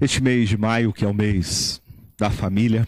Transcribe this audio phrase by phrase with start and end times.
[0.00, 1.82] Este mês de maio, que é o mês
[2.16, 2.86] da família,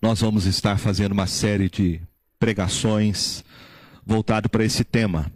[0.00, 2.00] nós vamos estar fazendo uma série de
[2.38, 3.42] pregações
[4.06, 5.32] voltado para esse tema.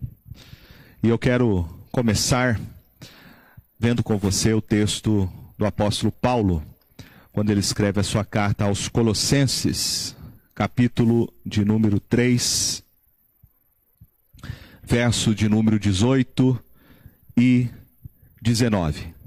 [1.03, 2.61] E eu quero começar
[3.81, 5.29] vendo com você o texto
[5.59, 6.63] do apóstolo Paulo,
[7.33, 10.15] quando ele escreve a sua carta aos Colossenses,
[10.55, 12.81] capítulo de número 3,
[14.85, 16.63] verso de número 18
[17.37, 17.69] e
[18.41, 19.18] 19.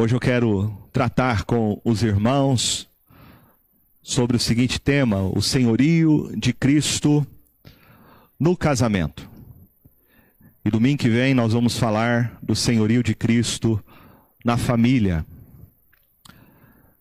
[0.00, 2.88] Hoje eu quero tratar com os irmãos
[4.00, 7.26] sobre o seguinte tema: o senhorio de Cristo
[8.38, 9.28] no casamento.
[10.64, 13.82] E domingo que vem nós vamos falar do senhorio de Cristo
[14.44, 15.26] na família.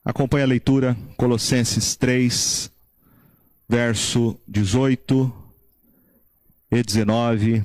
[0.03, 2.71] Acompanhe a leitura, Colossenses 3,
[3.69, 5.31] verso 18
[6.71, 7.63] e 19.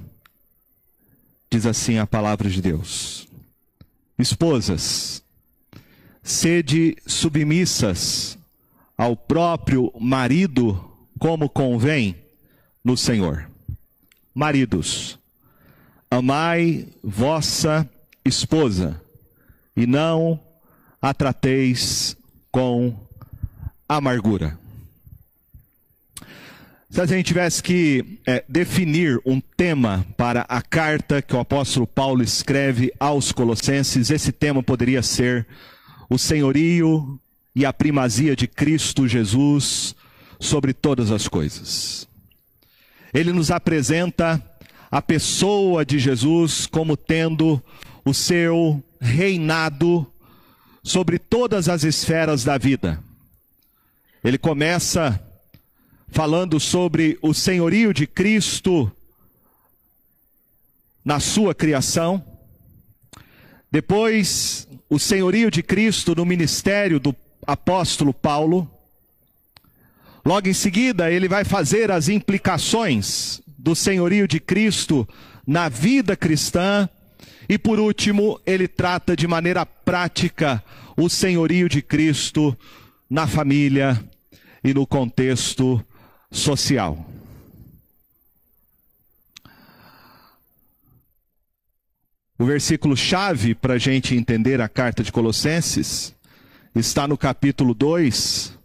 [1.50, 3.26] Diz assim a palavra de Deus:
[4.18, 5.21] Esposas,
[6.22, 8.38] sede submissas
[8.96, 10.82] ao próprio marido,
[11.18, 12.16] como convém
[12.84, 13.48] no Senhor.
[14.34, 15.18] Maridos,
[16.10, 17.88] amai vossa
[18.24, 19.00] esposa
[19.76, 20.40] e não
[21.00, 22.16] a trateis
[22.50, 22.94] com
[23.88, 24.58] amargura.
[26.88, 31.86] Se a gente tivesse que é, definir um tema para a carta que o apóstolo
[31.86, 35.46] Paulo escreve aos Colossenses, esse tema poderia ser
[36.12, 37.18] o senhorio
[37.54, 39.94] e a primazia de Cristo Jesus
[40.38, 42.06] sobre todas as coisas.
[43.14, 44.42] Ele nos apresenta
[44.90, 47.62] a pessoa de Jesus como tendo
[48.04, 50.06] o seu reinado
[50.82, 53.02] sobre todas as esferas da vida.
[54.22, 55.20] Ele começa
[56.08, 58.90] falando sobre o senhorio de Cristo
[61.04, 62.22] na sua criação.
[63.70, 68.70] Depois, o senhorio de Cristo no ministério do apóstolo Paulo.
[70.22, 75.08] Logo em seguida, ele vai fazer as implicações do senhorio de Cristo
[75.46, 76.86] na vida cristã.
[77.48, 80.62] E por último, ele trata de maneira prática
[80.94, 82.54] o senhorio de Cristo
[83.08, 83.98] na família
[84.62, 85.82] e no contexto
[86.30, 87.02] social.
[92.38, 96.14] O versículo chave para a gente entender a carta de Colossenses
[96.74, 98.58] está no capítulo 2,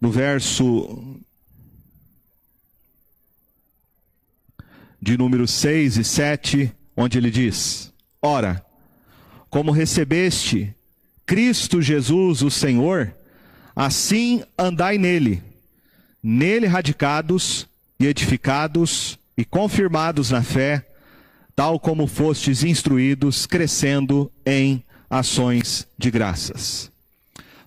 [0.00, 1.16] no verso
[5.00, 8.64] de número 6 e 7, onde ele diz: Ora,
[9.48, 10.74] como recebeste
[11.24, 13.14] Cristo Jesus, o Senhor,
[13.76, 15.42] assim andai nele,
[16.22, 20.87] nele radicados e edificados e confirmados na fé
[21.58, 26.88] tal como fostes instruídos, crescendo em ações de graças.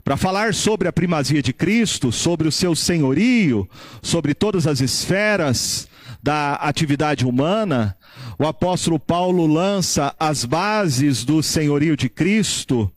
[0.01, 3.69] Para falar sobre a primazia de Cristo, sobre o seu senhorio,
[4.01, 5.89] sobre todas as esferas
[6.23, 7.97] da atividade humana,
[8.39, 12.89] o apóstolo Paulo lança as bases do senhorio de Cristo,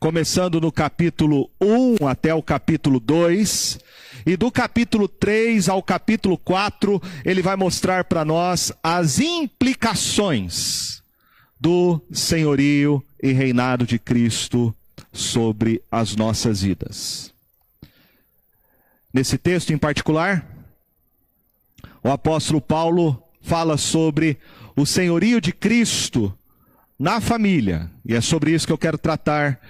[0.00, 3.80] começando no capítulo 1 até o capítulo 2,
[4.26, 11.02] e do capítulo 3 ao capítulo 4, ele vai mostrar para nós as implicações
[11.60, 14.74] do senhorio e reinado de Cristo
[15.12, 17.32] sobre as nossas vidas.
[19.12, 20.46] Nesse texto em particular,
[22.02, 24.38] o apóstolo Paulo fala sobre
[24.76, 26.36] o senhorio de Cristo
[26.98, 29.60] na família, e é sobre isso que eu quero tratar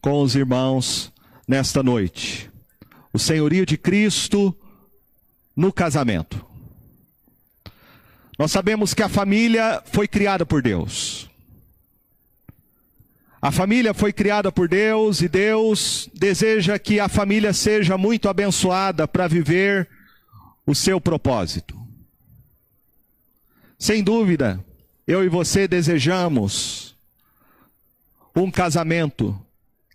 [0.00, 1.12] com os irmãos
[1.46, 2.47] nesta noite
[3.18, 4.56] o senhorio de Cristo
[5.56, 6.46] no casamento.
[8.38, 11.28] Nós sabemos que a família foi criada por Deus.
[13.42, 19.08] A família foi criada por Deus e Deus deseja que a família seja muito abençoada
[19.08, 19.88] para viver
[20.64, 21.76] o seu propósito.
[23.76, 24.64] Sem dúvida,
[25.08, 26.96] eu e você desejamos
[28.34, 29.36] um casamento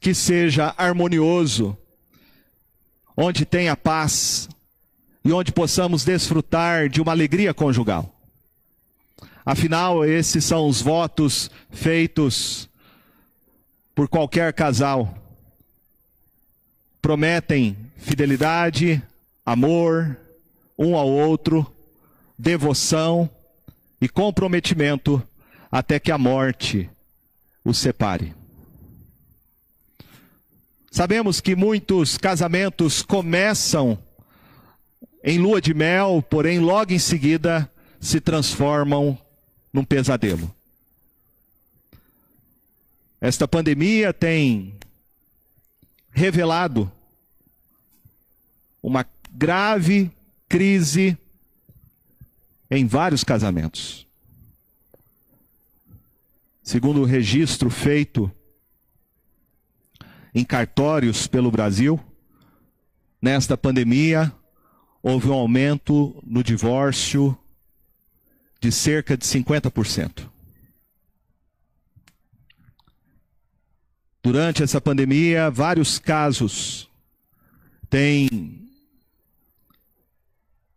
[0.01, 1.77] que seja harmonioso,
[3.15, 4.49] onde tenha paz
[5.23, 8.13] e onde possamos desfrutar de uma alegria conjugal.
[9.45, 12.69] Afinal, esses são os votos feitos
[13.93, 15.17] por qualquer casal.
[17.01, 19.01] Prometem fidelidade,
[19.45, 20.17] amor
[20.77, 21.71] um ao outro,
[22.37, 23.29] devoção
[24.01, 25.21] e comprometimento
[25.71, 26.89] até que a morte
[27.63, 28.33] os separe.
[30.93, 33.97] Sabemos que muitos casamentos começam
[35.23, 37.67] em lua de mel, porém logo em seguida
[37.99, 39.17] se transformam
[39.73, 40.53] num pesadelo.
[43.19, 44.77] Esta pandemia tem
[46.11, 46.91] revelado
[48.83, 50.11] uma grave
[50.47, 51.17] crise
[52.69, 54.05] em vários casamentos.
[56.61, 58.31] Segundo o registro feito
[60.33, 61.99] em cartórios pelo Brasil,
[63.21, 64.33] nesta pandemia
[65.01, 67.37] houve um aumento no divórcio
[68.59, 70.29] de cerca de 50%.
[74.23, 76.89] Durante essa pandemia, vários casos
[77.89, 78.69] têm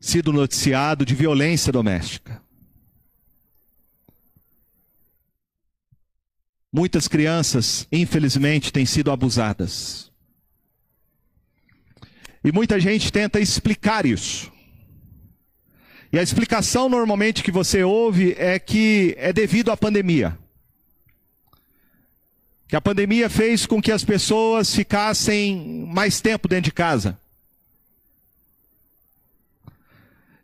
[0.00, 2.42] sido noticiado de violência doméstica.
[6.76, 10.12] Muitas crianças, infelizmente, têm sido abusadas.
[12.44, 14.52] E muita gente tenta explicar isso.
[16.12, 20.38] E a explicação normalmente que você ouve é que é devido à pandemia.
[22.68, 27.18] Que a pandemia fez com que as pessoas ficassem mais tempo dentro de casa.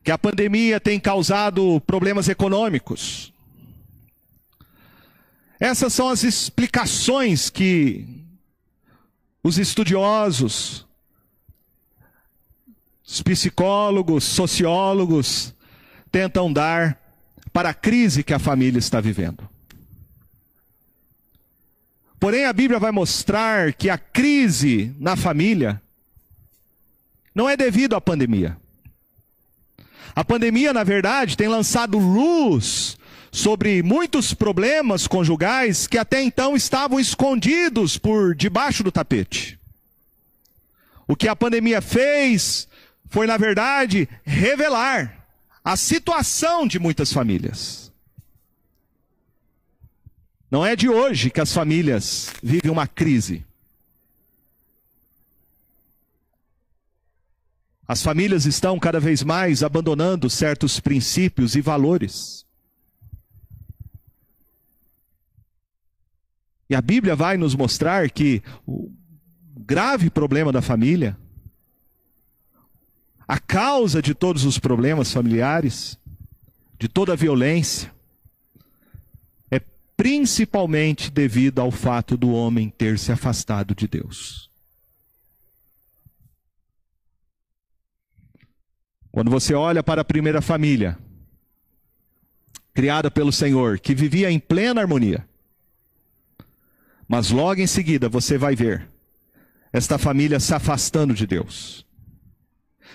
[0.02, 3.31] Que a pandemia tem causado problemas econômicos.
[5.62, 8.04] Essas são as explicações que
[9.44, 10.84] os estudiosos,
[13.06, 15.54] os psicólogos, sociólogos
[16.10, 17.00] tentam dar
[17.52, 19.48] para a crise que a família está vivendo.
[22.18, 25.80] Porém, a Bíblia vai mostrar que a crise na família
[27.32, 28.56] não é devido à pandemia.
[30.12, 32.98] A pandemia, na verdade, tem lançado luz
[33.32, 39.58] sobre muitos problemas conjugais que até então estavam escondidos por debaixo do tapete.
[41.08, 42.68] O que a pandemia fez
[43.08, 45.26] foi, na verdade, revelar
[45.64, 47.90] a situação de muitas famílias.
[50.50, 53.46] Não é de hoje que as famílias vivem uma crise.
[57.88, 62.44] As famílias estão cada vez mais abandonando certos princípios e valores.
[66.72, 68.90] E a Bíblia vai nos mostrar que o
[69.54, 71.18] grave problema da família,
[73.28, 75.98] a causa de todos os problemas familiares,
[76.78, 77.94] de toda a violência,
[79.50, 79.60] é
[79.94, 84.50] principalmente devido ao fato do homem ter se afastado de Deus.
[89.10, 90.98] Quando você olha para a primeira família,
[92.72, 95.30] criada pelo Senhor, que vivia em plena harmonia,
[97.12, 98.88] mas logo em seguida você vai ver
[99.70, 101.84] esta família se afastando de Deus.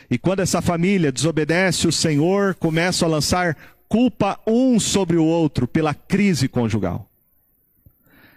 [0.10, 3.56] E quando essa família desobedece o Senhor, começa a lançar
[3.88, 7.08] culpa um sobre o outro pela crise conjugal.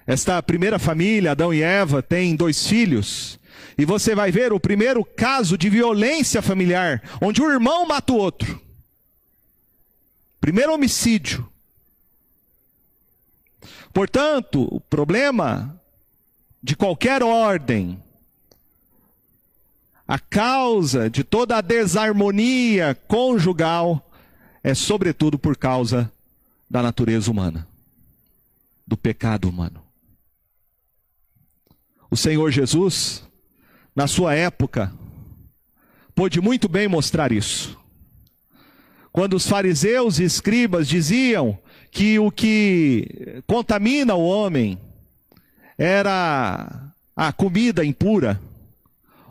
[0.06, 3.40] Esta primeira família, Adão e Eva, tem dois filhos.
[3.78, 8.16] E você vai ver o primeiro caso de violência familiar, onde o irmão mata o
[8.16, 8.60] outro.
[10.42, 11.50] Primeiro homicídio.
[13.92, 15.78] Portanto, o problema
[16.62, 18.00] de qualquer ordem,
[20.06, 24.06] a causa de toda a desarmonia conjugal
[24.62, 26.12] é, sobretudo, por causa
[26.68, 27.66] da natureza humana,
[28.86, 29.82] do pecado humano.
[32.10, 33.24] O Senhor Jesus,
[33.94, 34.92] na sua época,
[36.14, 37.78] pôde muito bem mostrar isso.
[39.12, 41.58] Quando os fariseus e escribas diziam
[41.90, 44.78] que o que contamina o homem
[45.76, 48.40] era a comida impura,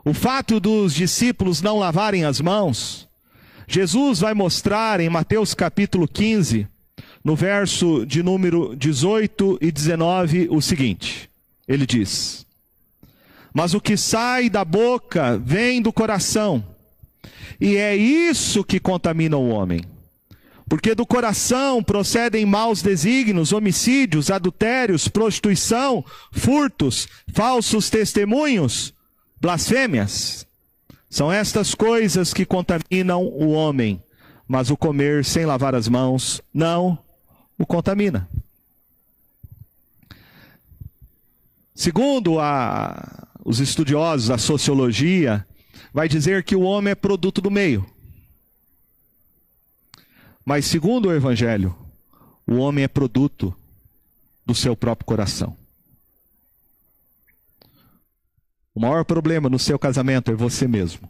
[0.03, 3.07] o fato dos discípulos não lavarem as mãos,
[3.67, 6.67] Jesus vai mostrar em Mateus capítulo 15,
[7.23, 11.29] no verso de número 18 e 19, o seguinte:
[11.67, 12.45] ele diz:
[13.53, 16.63] Mas o que sai da boca vem do coração,
[17.59, 19.81] e é isso que contamina o homem.
[20.67, 28.93] Porque do coração procedem maus desígnios, homicídios, adultérios, prostituição, furtos, falsos testemunhos,
[29.41, 30.45] blasfêmias.
[31.09, 34.01] São estas coisas que contaminam o homem,
[34.47, 36.99] mas o comer sem lavar as mãos não
[37.57, 38.29] o contamina.
[41.73, 45.47] Segundo a, os estudiosos, a sociologia,
[45.93, 47.85] vai dizer que o homem é produto do meio.
[50.45, 51.75] Mas, segundo o Evangelho,
[52.45, 53.55] o homem é produto
[54.45, 55.55] do seu próprio coração.
[58.73, 61.09] O maior problema no seu casamento é você mesmo.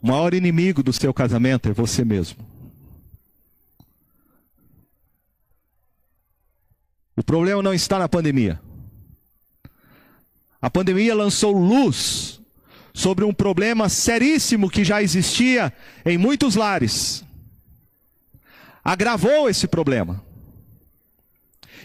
[0.00, 2.46] O maior inimigo do seu casamento é você mesmo.
[7.16, 8.60] O problema não está na pandemia.
[10.60, 12.40] A pandemia lançou luz
[12.94, 15.72] sobre um problema seríssimo que já existia
[16.06, 17.24] em muitos lares.
[18.84, 20.24] Agravou esse problema.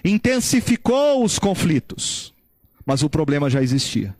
[0.05, 2.31] Intensificou os conflitos.
[2.85, 4.15] Mas o problema já existia.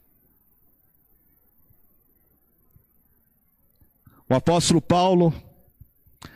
[4.27, 5.33] O apóstolo Paulo,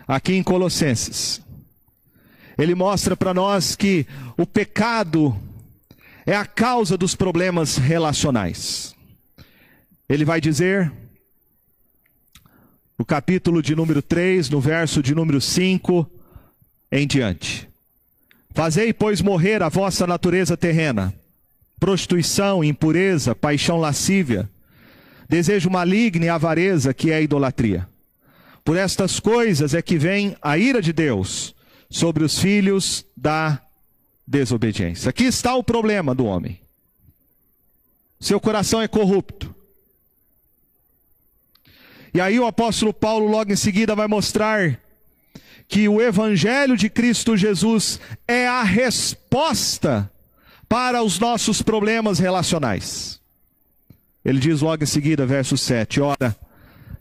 [0.08, 1.42] aqui em Colossenses,
[2.58, 5.40] ele mostra para nós que o pecado
[6.26, 8.96] é a causa dos problemas relacionais.
[10.08, 10.92] Ele vai dizer,
[12.98, 16.10] no capítulo de número 3, no verso de número 5
[16.92, 17.70] em diante:
[18.52, 21.14] Fazei, pois, morrer a vossa natureza terrena,
[21.80, 24.50] prostituição, impureza, paixão lascívia,
[25.28, 27.88] desejo maligno e avareza, que é a idolatria.
[28.64, 31.54] Por estas coisas é que vem a ira de Deus
[31.90, 33.62] sobre os filhos da
[34.26, 35.10] desobediência.
[35.10, 36.60] Aqui está o problema do homem.
[38.20, 39.53] Seu coração é corrupto.
[42.14, 44.80] E aí o apóstolo Paulo logo em seguida vai mostrar
[45.68, 50.10] que o evangelho de Cristo Jesus é a resposta
[50.70, 53.20] para os nossos problemas relacionais.
[54.24, 56.36] Ele diz logo em seguida, verso 7: Ora,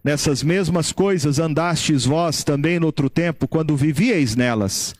[0.02, 4.95] nessas mesmas coisas andastes vós também no outro tempo, quando vivíeis nelas.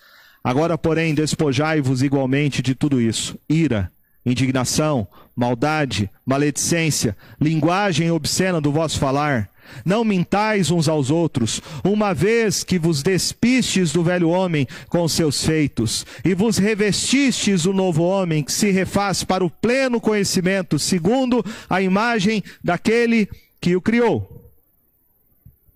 [0.45, 3.91] Agora, porém, despojai-vos igualmente de tudo isso: ira,
[4.25, 9.52] indignação, maldade, maledicência, linguagem obscena do vosso falar.
[9.85, 15.45] Não mintais uns aos outros, uma vez que vos despistes do velho homem com seus
[15.45, 21.45] feitos, e vos revestistes do novo homem que se refaz para o pleno conhecimento, segundo
[21.69, 23.29] a imagem daquele
[23.61, 24.42] que o criou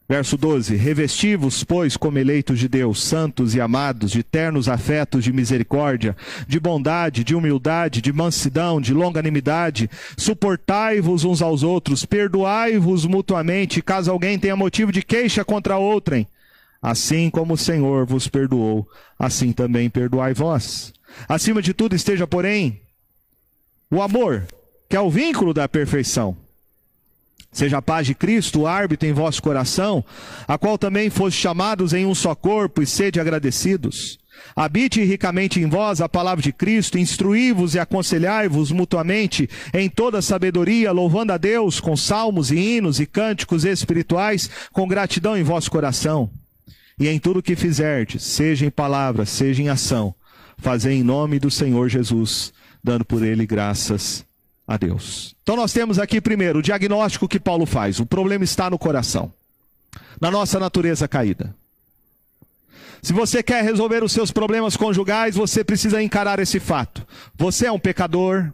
[0.08, 5.32] Verso 12: Revesti-vos, pois, como eleitos de Deus, santos e amados, de ternos afetos de
[5.32, 9.90] misericórdia, de bondade, de humildade, de mansidão, de longanimidade.
[10.16, 16.26] Suportai-vos uns aos outros, perdoai-vos mutuamente, caso alguém tenha motivo de queixa contra outrem.
[16.80, 20.92] Assim como o Senhor vos perdoou, assim também perdoai vós.
[21.28, 22.80] Acima de tudo esteja, porém,
[23.90, 24.46] o amor,
[24.88, 26.36] que é o vínculo da perfeição.
[27.56, 30.04] Seja a paz de Cristo o árbitro em vosso coração,
[30.46, 34.18] a qual também foste chamados em um só corpo, e sede agradecidos.
[34.54, 40.92] Habite ricamente em vós a palavra de Cristo, instruí-vos e aconselhai-vos mutuamente em toda sabedoria,
[40.92, 46.30] louvando a Deus com salmos e hinos e cânticos espirituais, com gratidão em vosso coração.
[47.00, 50.14] E em tudo que fizerdes, seja em palavra, seja em ação,
[50.58, 52.52] fazei em nome do Senhor Jesus,
[52.84, 54.25] dando por ele graças
[54.66, 55.35] a Deus.
[55.42, 58.00] Então nós temos aqui primeiro o diagnóstico que Paulo faz.
[58.00, 59.32] O problema está no coração,
[60.20, 61.54] na nossa natureza caída.
[63.02, 67.06] Se você quer resolver os seus problemas conjugais, você precisa encarar esse fato.
[67.37, 68.52] Você é um pecador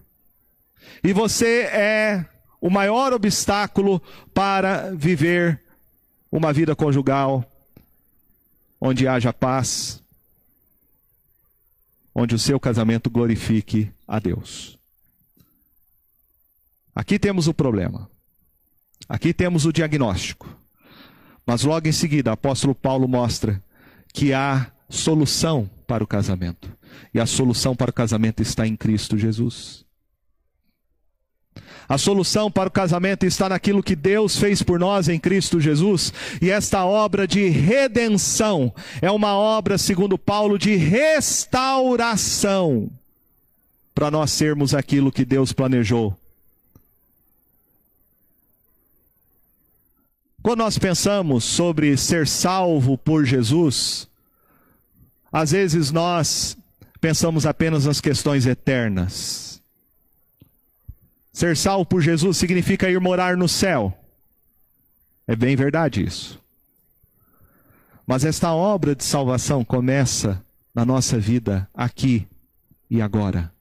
[1.03, 2.27] e você é
[2.61, 4.03] o maior obstáculo
[4.35, 5.61] para viver
[6.31, 7.45] uma vida conjugal
[8.81, 10.03] onde haja paz,
[12.15, 14.82] onde o seu casamento glorifique a Deus.
[16.95, 18.09] Aqui temos o problema.
[19.09, 20.49] Aqui temos o diagnóstico.
[21.47, 23.63] Mas logo em seguida, o apóstolo Paulo mostra
[24.13, 26.71] que há solução para o casamento.
[27.13, 29.85] E a solução para o casamento está em Cristo Jesus.
[31.89, 36.13] A solução para o casamento está naquilo que Deus fez por nós em Cristo Jesus,
[36.41, 38.73] e esta obra de redenção
[39.03, 42.89] é uma obra, segundo Paulo, de restauração,
[43.95, 46.17] para nós sermos aquilo que Deus planejou
[50.43, 54.09] Quando nós pensamos sobre ser salvo por Jesus,
[55.33, 56.57] às vezes nós
[57.01, 59.63] pensamos apenas nas questões eternas.
[61.33, 63.97] Ser salvo por Jesus significa ir morar no céu.
[65.27, 66.41] É bem verdade isso.
[68.05, 70.45] Mas esta obra de salvação começa
[70.75, 72.27] na nossa vida aqui
[72.91, 73.53] e agora.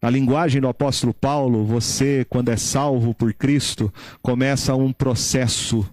[0.00, 5.88] Na linguagem do apóstolo Paulo, você, quando é salvo por Cristo, começa um processo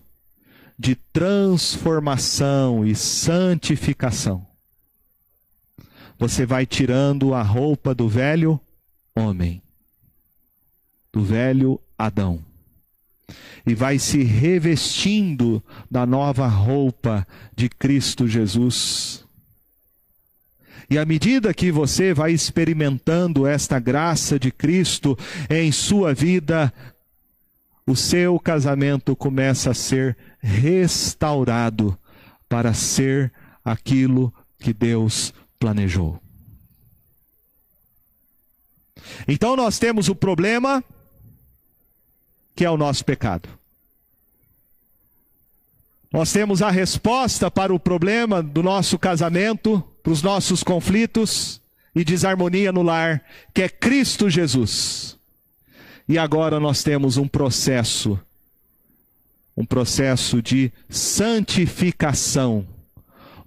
[0.78, 4.46] de transformação e santificação.
[6.20, 8.60] Você vai tirando a roupa do velho
[9.16, 9.62] homem,
[11.12, 12.40] do velho Adão,
[13.66, 19.25] e vai se revestindo da nova roupa de Cristo Jesus
[20.90, 25.18] e à medida que você vai experimentando esta graça de Cristo
[25.50, 26.72] em sua vida,
[27.88, 31.98] o seu casamento começa a ser restaurado
[32.48, 33.32] para ser
[33.64, 36.22] aquilo que Deus planejou.
[39.28, 40.84] Então nós temos o problema
[42.56, 43.50] que é o nosso pecado.
[46.12, 51.60] Nós temos a resposta para o problema do nosso casamento, para os nossos conflitos
[51.96, 55.18] e desarmonia no lar, que é Cristo Jesus.
[56.08, 58.20] E agora nós temos um processo,
[59.58, 62.68] um processo de santificação,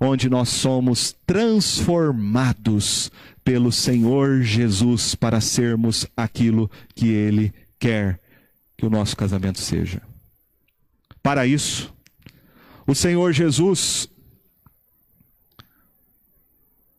[0.01, 3.13] onde nós somos transformados
[3.45, 8.19] pelo Senhor Jesus para sermos aquilo que Ele quer
[8.77, 10.03] que o nosso casamento seja.
[11.23, 11.95] Para isso,
[12.85, 14.09] o Senhor Jesus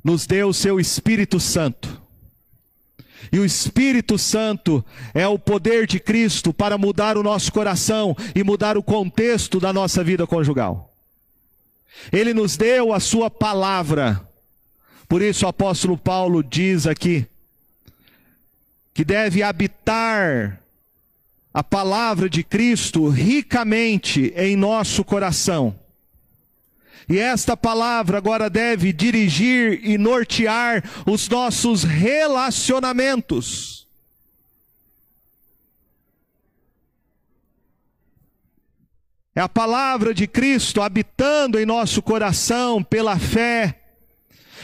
[0.04, 2.00] nos deu o seu Espírito Santo.
[3.32, 8.44] E o Espírito Santo é o poder de Cristo para mudar o nosso coração e
[8.44, 10.94] mudar o contexto da nossa vida conjugal.
[12.12, 14.26] Ele nos deu a sua palavra.
[15.08, 17.26] Por isso o apóstolo Paulo diz aqui
[18.94, 20.62] que deve habitar
[21.54, 25.78] a palavra de Cristo ricamente em nosso coração.
[27.10, 33.88] E esta palavra agora deve dirigir e nortear os nossos relacionamentos.
[39.34, 43.76] É a palavra de Cristo habitando em nosso coração pela fé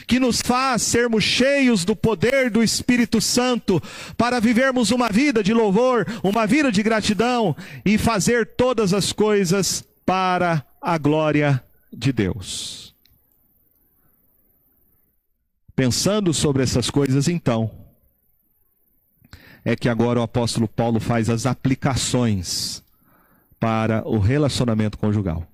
[0.06, 3.82] que nos faz sermos cheios do poder do Espírito Santo
[4.16, 9.84] para vivermos uma vida de louvor, uma vida de gratidão e fazer todas as coisas
[10.06, 12.94] para a glória de Deus.
[15.76, 17.70] Pensando sobre essas coisas, então,
[19.64, 22.84] é que agora o apóstolo Paulo faz as aplicações
[23.60, 25.46] para o relacionamento conjugal.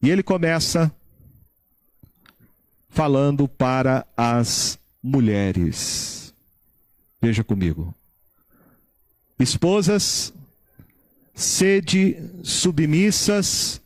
[0.00, 0.94] E ele começa
[2.88, 6.32] falando para as mulheres.
[7.20, 7.94] Veja comigo.
[9.38, 10.32] Esposas,
[11.34, 13.80] sede submissas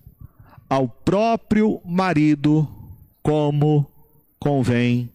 [0.69, 2.69] ao próprio marido,
[3.23, 3.91] como
[4.39, 5.11] convém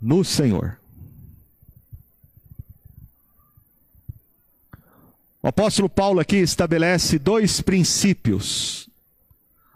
[0.00, 0.78] no Senhor.
[5.42, 8.88] O apóstolo Paulo aqui estabelece dois princípios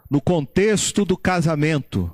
[0.09, 2.13] no contexto do casamento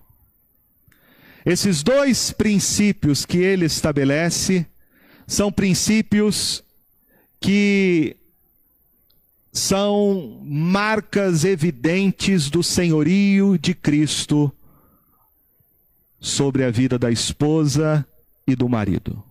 [1.50, 4.68] esses dois princípios que ele estabelece
[5.26, 6.62] são princípios
[7.40, 8.18] que
[9.58, 14.52] são marcas evidentes do senhorio de Cristo
[16.20, 18.08] sobre a vida da esposa
[18.46, 19.22] e do marido.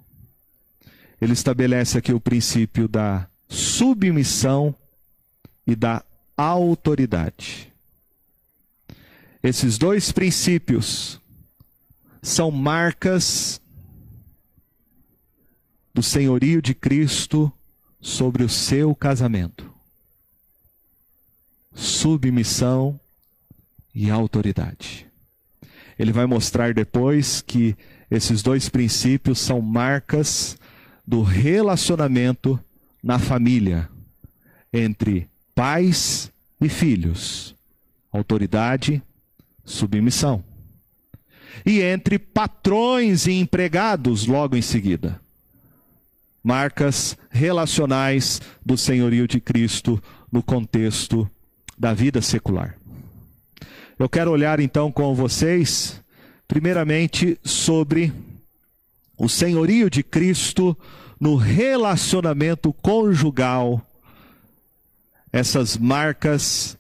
[1.21, 4.75] Ele estabelece aqui o princípio da submissão
[5.67, 6.05] e da
[6.37, 7.73] autoridade.
[9.43, 11.21] Esses dois princípios
[12.21, 13.61] são marcas
[15.95, 17.51] do senhorio de Cristo
[18.01, 19.76] sobre o seu casamento.
[21.77, 22.99] Submissão
[23.95, 25.07] e autoridade.
[25.99, 27.77] Ele vai mostrar depois que
[28.11, 30.57] esses dois princípios são marcas
[31.07, 32.59] do relacionamento
[33.03, 33.89] na família
[34.73, 37.55] entre pais e filhos.
[38.11, 39.03] Autoridade,
[39.65, 40.43] submissão
[41.65, 45.21] e entre patrões e empregados logo em seguida.
[46.43, 51.31] Marcas relacionais do senhorio de Cristo no contexto
[51.79, 52.77] da vida secular.
[53.99, 56.03] Eu quero olhar então com vocês,
[56.47, 58.13] primeiramente, sobre
[59.17, 60.77] o senhorio de Cristo
[61.19, 63.81] no relacionamento conjugal,
[65.33, 66.77] essas marcas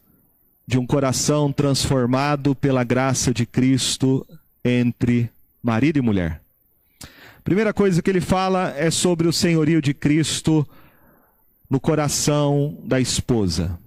[0.66, 4.26] de um coração transformado pela graça de Cristo
[4.64, 5.30] entre
[5.62, 6.42] marido e mulher.
[7.44, 10.68] Primeira coisa que ele fala é sobre o senhorio de Cristo
[11.70, 13.78] no coração da esposa.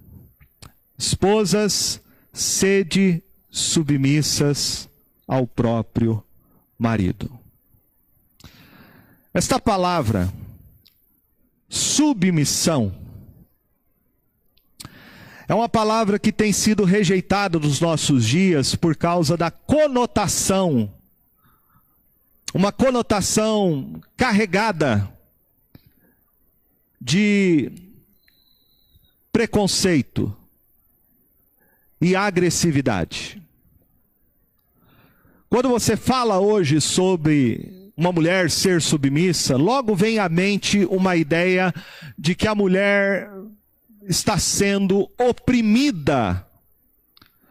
[1.00, 1.98] Esposas,
[2.30, 4.86] sede submissas
[5.26, 6.22] ao próprio
[6.78, 7.40] marido.
[9.32, 10.30] Esta palavra,
[11.70, 12.94] submissão,
[15.48, 20.92] é uma palavra que tem sido rejeitada nos nossos dias por causa da conotação,
[22.52, 25.10] uma conotação carregada
[27.00, 27.72] de
[29.32, 30.36] preconceito
[32.00, 33.40] e agressividade.
[35.48, 41.74] Quando você fala hoje sobre uma mulher ser submissa, logo vem à mente uma ideia
[42.16, 43.30] de que a mulher
[44.02, 46.46] está sendo oprimida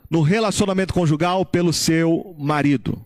[0.10, 3.06] no relacionamento conjugal pelo seu marido.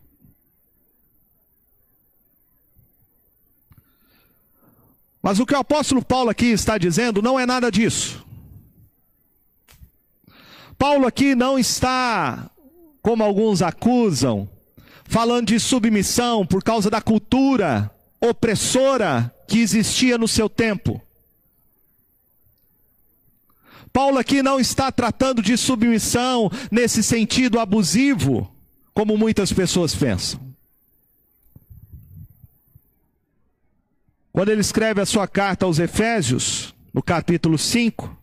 [5.21, 8.25] Mas o que o apóstolo Paulo aqui está dizendo não é nada disso.
[10.83, 12.51] Paulo aqui não está,
[13.01, 14.49] como alguns acusam,
[15.05, 21.01] falando de submissão por causa da cultura opressora que existia no seu tempo.
[23.93, 28.53] Paulo aqui não está tratando de submissão nesse sentido abusivo,
[28.93, 30.53] como muitas pessoas pensam.
[34.33, 38.22] Quando ele escreve a sua carta aos Efésios, no capítulo 5,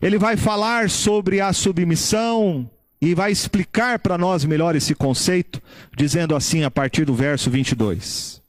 [0.00, 2.68] ele vai falar sobre a submissão
[3.00, 5.62] e vai explicar para nós melhor esse conceito,
[5.96, 8.40] dizendo assim a partir do verso 22.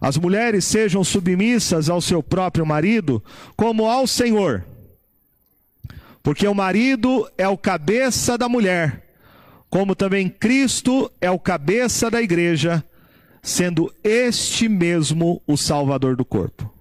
[0.00, 3.22] As mulheres sejam submissas ao seu próprio marido,
[3.56, 4.64] como ao Senhor
[6.22, 9.04] porque o marido é o cabeça da mulher,
[9.68, 12.84] como também Cristo é o cabeça da igreja,
[13.42, 16.72] sendo este mesmo o Salvador do corpo.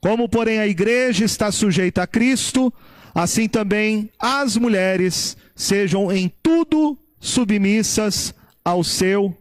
[0.00, 2.72] Como, porém, a igreja está sujeita a Cristo,
[3.14, 9.36] assim também as mulheres sejam em tudo submissas ao seu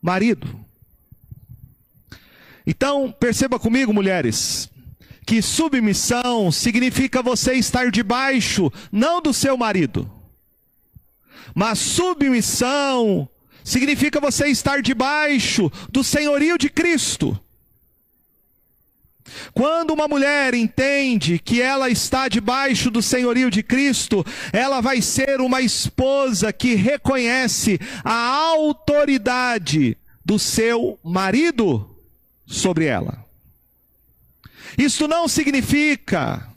[0.00, 0.58] marido.
[2.66, 4.70] Então, perceba comigo, mulheres,
[5.26, 10.10] que submissão significa você estar debaixo, não do seu marido,
[11.54, 13.28] mas submissão
[13.64, 17.38] significa você estar debaixo do senhorio de Cristo.
[19.52, 25.40] Quando uma mulher entende que ela está debaixo do senhorio de Cristo, ela vai ser
[25.40, 31.96] uma esposa que reconhece a autoridade do seu marido
[32.46, 33.24] sobre ela.
[34.76, 36.48] Isto não significa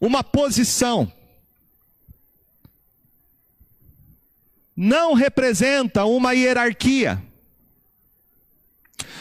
[0.00, 1.10] uma posição.
[4.76, 7.22] Não representa uma hierarquia.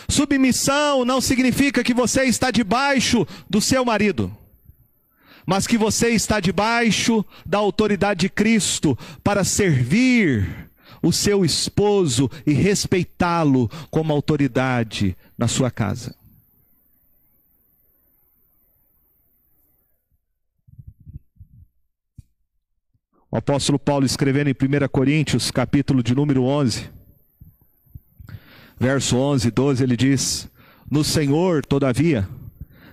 [0.09, 4.35] Submissão não significa que você está debaixo do seu marido,
[5.45, 10.69] mas que você está debaixo da autoridade de Cristo para servir
[11.01, 16.15] o seu esposo e respeitá-lo como autoridade na sua casa.
[23.29, 26.89] O apóstolo Paulo escrevendo em 1 Coríntios, capítulo de número 11,
[28.79, 30.47] verso 11 e 12, ele diz:
[30.89, 32.27] No Senhor, todavia,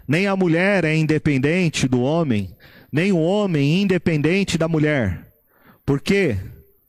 [0.07, 2.51] nem a mulher é independente do homem,
[2.91, 5.33] nem o homem independente da mulher.
[5.85, 6.37] Porque,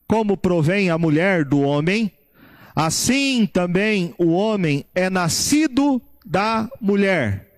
[0.07, 2.11] como provém a mulher do homem,
[2.75, 7.49] assim também o homem é nascido da mulher,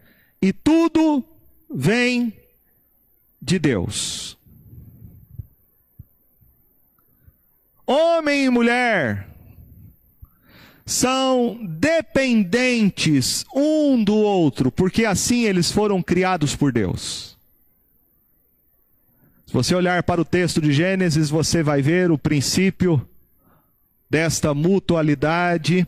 [0.41, 1.23] e tudo
[1.69, 2.34] vem
[3.41, 4.38] de Deus.
[7.88, 9.30] homem e mulher,
[10.88, 17.38] são dependentes um do outro, porque assim eles foram criados por Deus.
[19.45, 23.06] Se você olhar para o texto de Gênesis, você vai ver o princípio
[24.10, 25.86] desta mutualidade,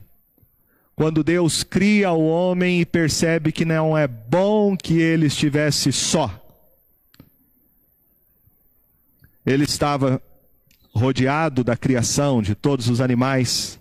[0.98, 6.30] quando Deus cria o homem e percebe que não é bom que ele estivesse só.
[9.46, 10.22] Ele estava
[10.94, 13.80] rodeado da criação, de todos os animais.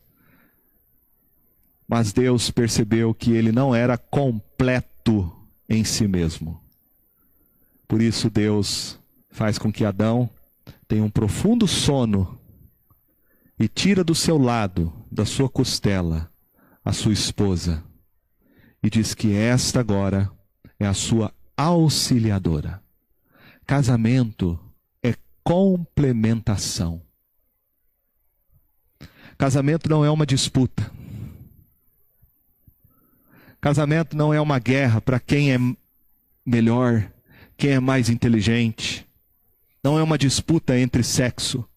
[1.89, 5.35] Mas Deus percebeu que ele não era completo
[5.69, 6.63] em si mesmo.
[7.87, 10.29] Por isso, Deus faz com que Adão
[10.87, 12.39] tenha um profundo sono
[13.59, 16.31] e tira do seu lado, da sua costela,
[16.85, 17.83] a sua esposa
[18.83, 20.31] e diz que esta agora
[20.79, 22.83] é a sua auxiliadora.
[23.67, 24.59] Casamento
[25.03, 27.03] é complementação.
[29.37, 30.91] Casamento não é uma disputa.
[33.61, 35.59] Casamento não é uma guerra para quem é
[36.47, 37.11] melhor,
[37.57, 39.07] quem é mais inteligente.
[39.83, 41.69] Não é uma disputa entre sexo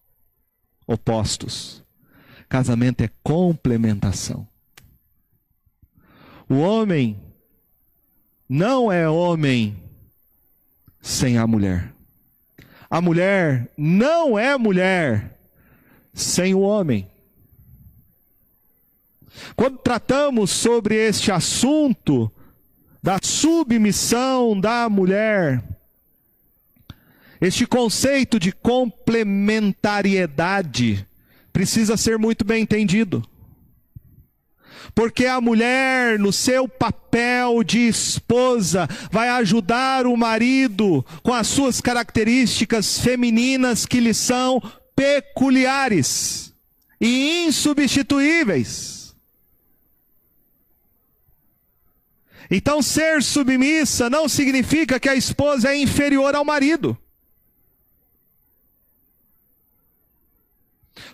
[0.86, 1.82] opostos.
[2.48, 4.46] Casamento é complementação.
[6.48, 7.18] O homem
[8.48, 9.76] não é homem
[11.00, 11.92] sem a mulher.
[12.90, 15.38] A mulher não é mulher
[16.12, 17.08] sem o homem.
[19.56, 22.30] Quando tratamos sobre este assunto
[23.02, 25.62] da submissão da mulher,
[27.40, 31.04] este conceito de complementariedade
[31.52, 33.26] precisa ser muito bem entendido.
[34.94, 41.80] Porque a mulher, no seu papel de esposa, vai ajudar o marido com as suas
[41.80, 44.62] características femininas que lhe são
[44.94, 46.52] peculiares
[47.00, 49.01] e insubstituíveis.
[52.54, 56.94] Então, ser submissa não significa que a esposa é inferior ao marido.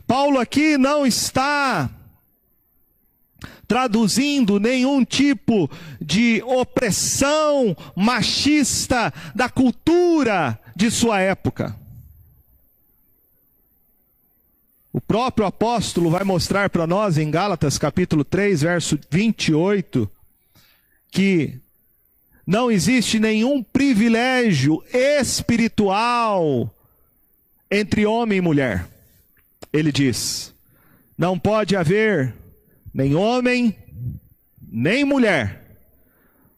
[0.05, 1.89] Paulo aqui não está
[3.69, 5.71] traduzindo nenhum tipo
[6.01, 11.77] de opressão machista da cultura de sua época.
[14.93, 20.11] O próprio apóstolo vai mostrar para nós em Gálatas capítulo 3, verso 28,
[21.11, 21.59] que
[22.47, 26.75] não existe nenhum privilégio espiritual
[27.71, 28.87] entre homem e mulher.
[29.73, 30.55] Ele diz:
[31.17, 32.35] não pode haver
[32.95, 33.77] nem homem,
[34.63, 35.79] nem mulher,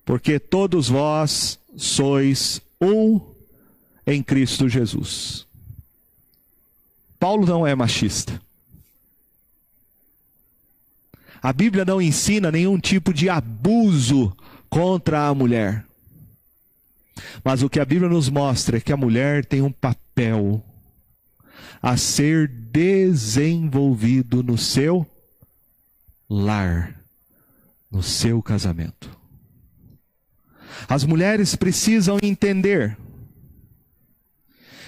[0.05, 3.21] porque todos vós sois um
[4.07, 5.47] em Cristo Jesus.
[7.19, 8.41] Paulo não é machista.
[11.43, 14.37] A Bíblia não ensina nenhum tipo de abuso
[14.69, 15.85] contra a mulher.
[17.43, 20.63] Mas o que a Bíblia nos mostra é que a mulher tem um papel
[21.83, 25.07] a ser desenvolvido no seu
[26.29, 26.95] lar,
[27.91, 29.11] no seu casamento.
[30.89, 32.97] As mulheres precisam entender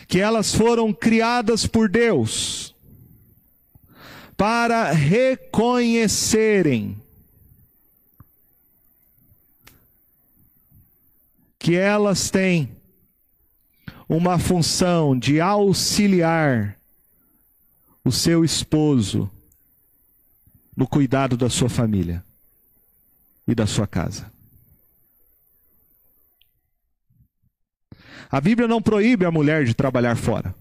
[0.06, 2.61] que elas foram criadas por Deus
[4.36, 7.00] para reconhecerem
[11.58, 12.76] que elas têm
[14.08, 16.76] uma função de auxiliar
[18.04, 19.30] o seu esposo
[20.76, 22.24] no cuidado da sua família
[23.46, 24.30] e da sua casa.
[28.30, 30.54] A Bíblia não proíbe a mulher de trabalhar fora.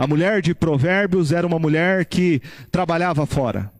[0.00, 2.40] A mulher de Provérbios era uma mulher que
[2.72, 3.70] trabalhava fora.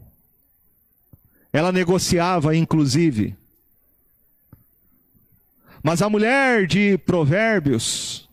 [1.51, 3.35] Ela negociava, inclusive.
[5.83, 8.29] Mas a mulher de Provérbios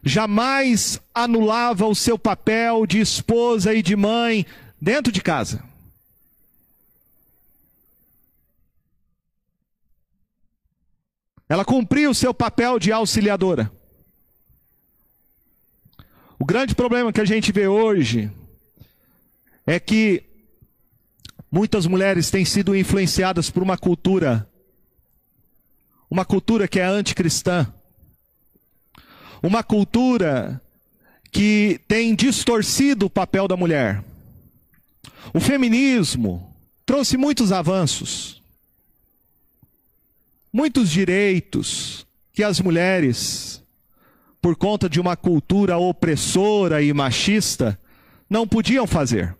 [0.00, 4.46] jamais anulava o seu papel de esposa e de mãe
[4.80, 5.60] dentro de casa.
[11.48, 13.72] Ela cumpria o seu papel de auxiliadora.
[16.44, 18.30] O grande problema que a gente vê hoje
[19.66, 20.22] é que
[21.50, 24.46] muitas mulheres têm sido influenciadas por uma cultura,
[26.10, 27.66] uma cultura que é anticristã,
[29.42, 30.60] uma cultura
[31.32, 34.04] que tem distorcido o papel da mulher.
[35.32, 36.54] O feminismo
[36.84, 38.42] trouxe muitos avanços
[40.52, 43.63] muitos direitos que as mulheres,
[44.44, 47.80] por conta de uma cultura opressora e machista,
[48.28, 49.34] não podiam fazer.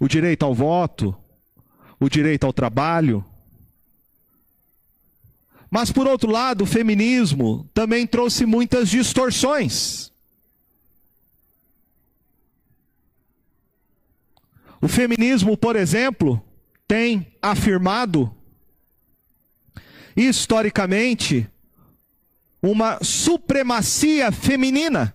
[0.00, 1.16] O direito ao voto,
[2.00, 3.24] o direito ao trabalho.
[5.70, 10.10] Mas, por outro lado, o feminismo também trouxe muitas distorções.
[14.80, 16.42] O feminismo, por exemplo,
[16.88, 18.34] tem afirmado
[20.16, 21.48] historicamente,
[22.62, 25.14] uma supremacia feminina.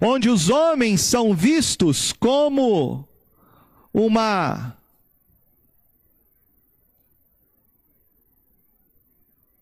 [0.00, 3.08] Onde os homens são vistos como
[3.94, 4.76] uma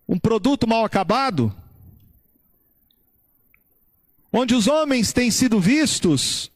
[0.09, 1.55] um produto mal acabado,
[4.33, 6.51] onde os homens têm sido vistos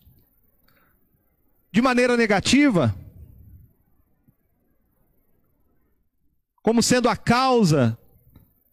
[1.70, 2.92] de maneira negativa,
[6.64, 7.96] como sendo a causa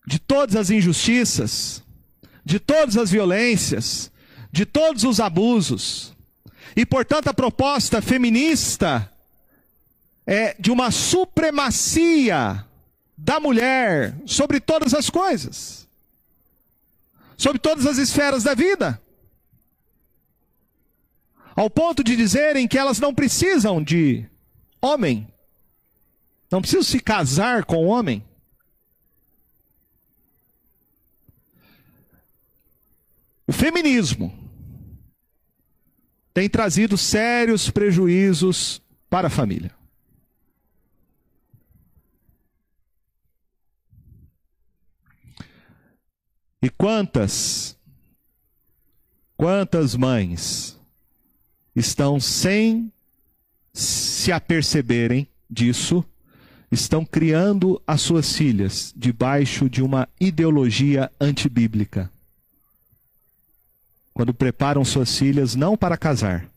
[0.08, 1.84] de todas as injustiças,
[2.44, 4.10] de todas as violências,
[4.50, 6.16] de todos os abusos.
[6.74, 9.12] E, portanto, a proposta feminista
[10.26, 12.66] é de uma supremacia
[13.18, 15.86] da mulher sobre todas as coisas,
[17.36, 19.02] sobre todas as esferas da vida.
[21.54, 24.26] Ao ponto de dizerem que elas não precisam de
[24.82, 25.31] homem
[26.52, 28.22] não preciso se casar com o homem.
[33.48, 34.38] O feminismo
[36.34, 39.74] tem trazido sérios prejuízos para a família.
[46.62, 47.78] E quantas,
[49.36, 50.80] quantas mães
[51.76, 52.92] estão sem
[53.74, 56.06] se aperceberem disso
[56.72, 62.10] estão criando as suas filhas debaixo de uma ideologia antibíblica.
[64.14, 66.48] Quando preparam suas filhas não para casar,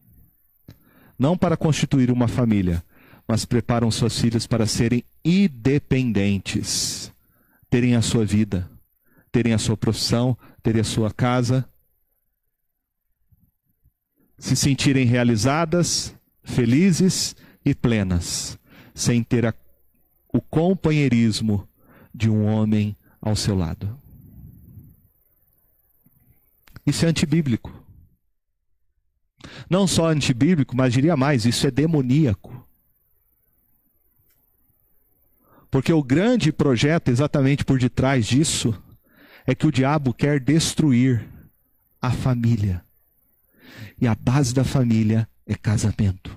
[1.19, 2.83] não para constituir uma família,
[3.27, 7.13] mas preparam suas filhas para serem independentes,
[7.69, 8.69] terem a sua vida,
[9.33, 11.69] terem a sua profissão, terem a sua casa,
[14.39, 18.59] se sentirem realizadas, felizes e plenas,
[18.95, 19.55] sem ter a,
[20.35, 21.69] o companheirismo
[22.13, 23.97] de um homem ao seu lado.
[26.85, 27.73] Isso é antibíblico.
[29.71, 32.67] Não só antibíblico, mas diria mais, isso é demoníaco.
[35.71, 38.75] Porque o grande projeto, exatamente por detrás disso,
[39.47, 41.25] é que o diabo quer destruir
[42.03, 42.85] a família.
[44.01, 46.37] E a base da família é casamento.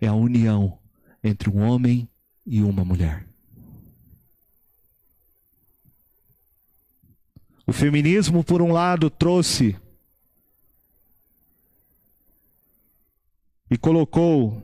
[0.00, 0.78] É a união
[1.24, 2.08] entre um homem
[2.46, 3.26] e uma mulher.
[7.66, 9.76] O feminismo, por um lado, trouxe
[13.68, 14.62] e colocou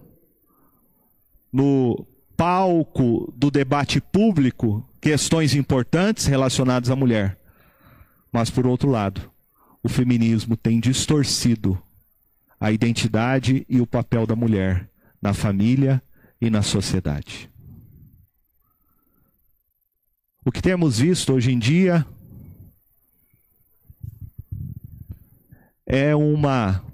[1.52, 7.36] no palco do debate público questões importantes relacionadas à mulher.
[8.30, 9.30] Mas, por outro lado,
[9.82, 11.80] o feminismo tem distorcido
[12.58, 14.88] a identidade e o papel da mulher
[15.20, 16.00] na família
[16.40, 17.51] e na sociedade.
[20.44, 22.04] O que temos visto hoje em dia
[25.86, 26.84] é uma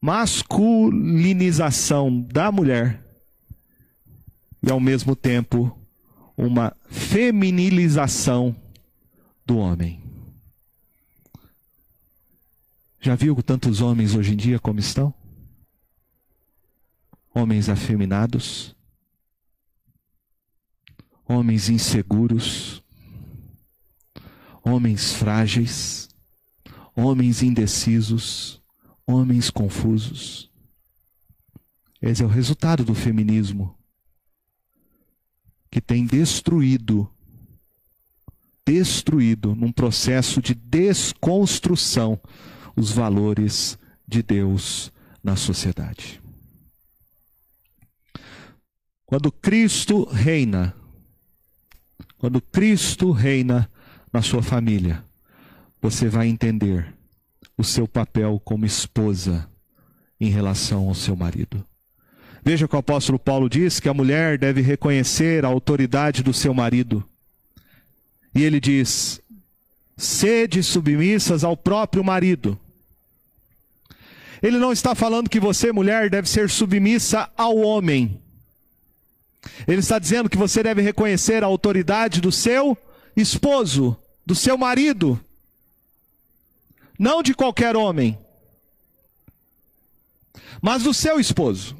[0.00, 3.04] masculinização da mulher
[4.62, 5.76] e, ao mesmo tempo,
[6.36, 8.54] uma feminilização
[9.44, 10.00] do homem.
[13.00, 15.12] Já viu tantos homens hoje em dia como estão?
[17.34, 18.76] Homens afeminados,
[21.30, 22.82] homens inseguros,
[24.64, 26.08] homens frágeis,
[26.96, 28.60] homens indecisos,
[29.06, 30.50] homens confusos.
[32.02, 33.78] Esse é o resultado do feminismo
[35.70, 37.08] que tem destruído,
[38.66, 42.20] destruído num processo de desconstrução
[42.74, 46.20] os valores de Deus na sociedade.
[49.06, 50.79] Quando Cristo reina,
[52.20, 53.68] quando Cristo reina
[54.12, 55.02] na sua família,
[55.80, 56.94] você vai entender
[57.56, 59.48] o seu papel como esposa
[60.20, 61.64] em relação ao seu marido.
[62.44, 66.52] Veja que o apóstolo Paulo diz que a mulher deve reconhecer a autoridade do seu
[66.52, 67.02] marido.
[68.34, 69.18] E ele diz:
[69.96, 72.60] sede submissas ao próprio marido.
[74.42, 78.19] Ele não está falando que você, mulher, deve ser submissa ao homem.
[79.66, 82.76] Ele está dizendo que você deve reconhecer a autoridade do seu
[83.16, 85.18] esposo, do seu marido.
[86.98, 88.18] Não de qualquer homem,
[90.60, 91.76] mas do seu esposo.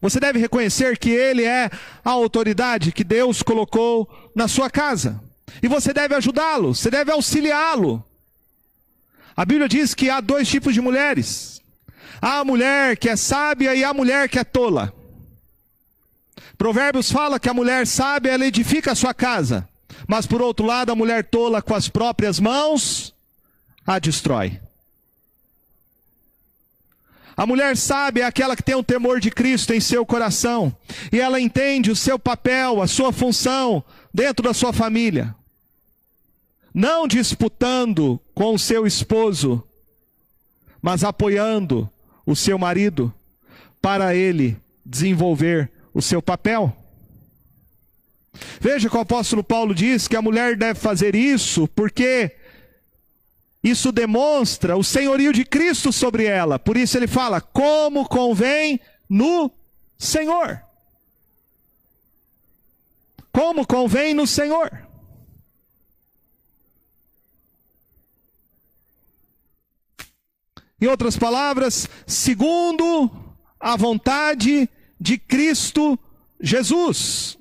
[0.00, 1.70] Você deve reconhecer que ele é
[2.04, 5.22] a autoridade que Deus colocou na sua casa.
[5.62, 8.04] E você deve ajudá-lo, você deve auxiliá-lo.
[9.36, 11.62] A Bíblia diz que há dois tipos de mulheres:
[12.20, 14.92] há a mulher que é sábia e há a mulher que é tola.
[16.56, 19.68] Provérbios fala que a mulher sábia ela edifica a sua casa,
[20.06, 23.14] mas por outro lado, a mulher tola com as próprias mãos
[23.86, 24.60] a destrói.
[27.36, 30.74] A mulher sábia é aquela que tem o temor de Cristo em seu coração
[31.10, 35.34] e ela entende o seu papel, a sua função dentro da sua família.
[36.74, 39.62] Não disputando com o seu esposo,
[40.80, 41.88] mas apoiando
[42.26, 43.12] o seu marido
[43.80, 46.74] para ele desenvolver o seu papel.
[48.60, 52.36] Veja que o apóstolo Paulo diz que a mulher deve fazer isso porque
[53.62, 56.58] isso demonstra o senhorio de Cristo sobre ela.
[56.58, 59.50] Por isso ele fala: como convém no
[59.98, 60.62] Senhor.
[63.30, 64.70] Como convém no Senhor.
[70.80, 73.08] Em outras palavras, segundo
[73.60, 74.81] a vontade de
[75.18, 75.98] Cristo
[76.40, 77.36] Jesus.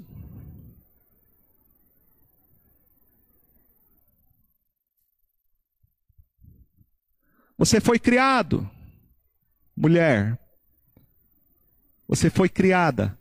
[7.61, 8.67] Você foi criado,
[9.77, 10.35] mulher.
[12.07, 13.15] Você foi criada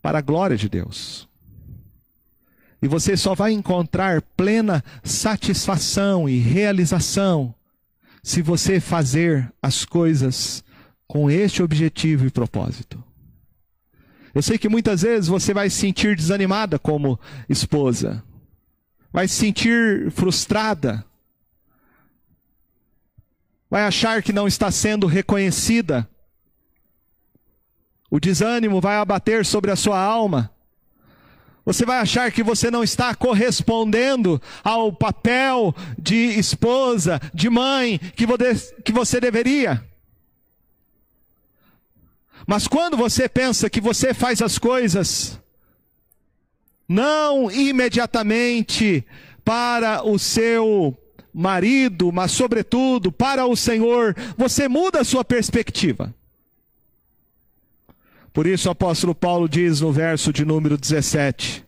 [0.00, 1.28] para a glória de Deus.
[2.80, 7.52] E você só vai encontrar plena satisfação e realização
[8.22, 10.62] se você fazer as coisas
[11.06, 13.02] com este objetivo e propósito.
[14.38, 17.18] Eu sei que muitas vezes você vai se sentir desanimada como
[17.48, 18.22] esposa,
[19.12, 21.04] vai se sentir frustrada,
[23.68, 26.08] vai achar que não está sendo reconhecida
[28.10, 30.50] o desânimo vai abater sobre a sua alma.
[31.64, 38.92] Você vai achar que você não está correspondendo ao papel de esposa, de mãe, que
[38.92, 39.84] você, deveria.
[42.48, 45.38] Mas quando você pensa que você faz as coisas,
[46.88, 49.04] não imediatamente
[49.44, 50.96] para o seu
[51.30, 56.14] marido, mas sobretudo para o Senhor, você muda a sua perspectiva.
[58.32, 61.62] Por isso o apóstolo Paulo diz no verso de número 17: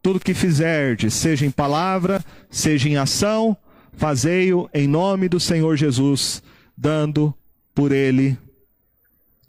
[0.00, 3.56] Tudo que fizerdes, seja em palavra, seja em ação,
[3.94, 6.40] fazei-o em nome do Senhor Jesus,
[6.78, 7.34] dando
[7.74, 8.38] por ele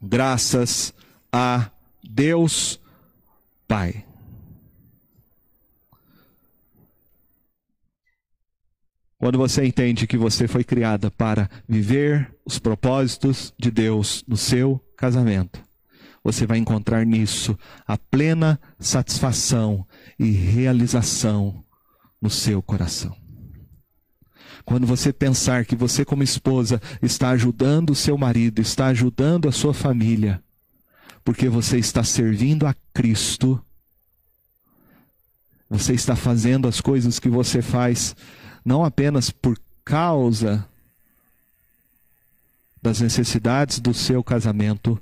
[0.01, 0.93] graças
[1.31, 1.69] a
[2.03, 2.79] Deus
[3.67, 4.05] Pai.
[9.17, 14.83] Quando você entende que você foi criada para viver os propósitos de Deus no seu
[14.97, 15.61] casamento,
[16.23, 19.87] você vai encontrar nisso a plena satisfação
[20.17, 21.63] e realização
[22.19, 23.20] no seu coração.
[24.65, 29.51] Quando você pensar que você, como esposa, está ajudando o seu marido, está ajudando a
[29.51, 30.41] sua família,
[31.23, 33.61] porque você está servindo a Cristo,
[35.69, 38.15] você está fazendo as coisas que você faz
[38.63, 40.67] não apenas por causa
[42.81, 45.01] das necessidades do seu casamento,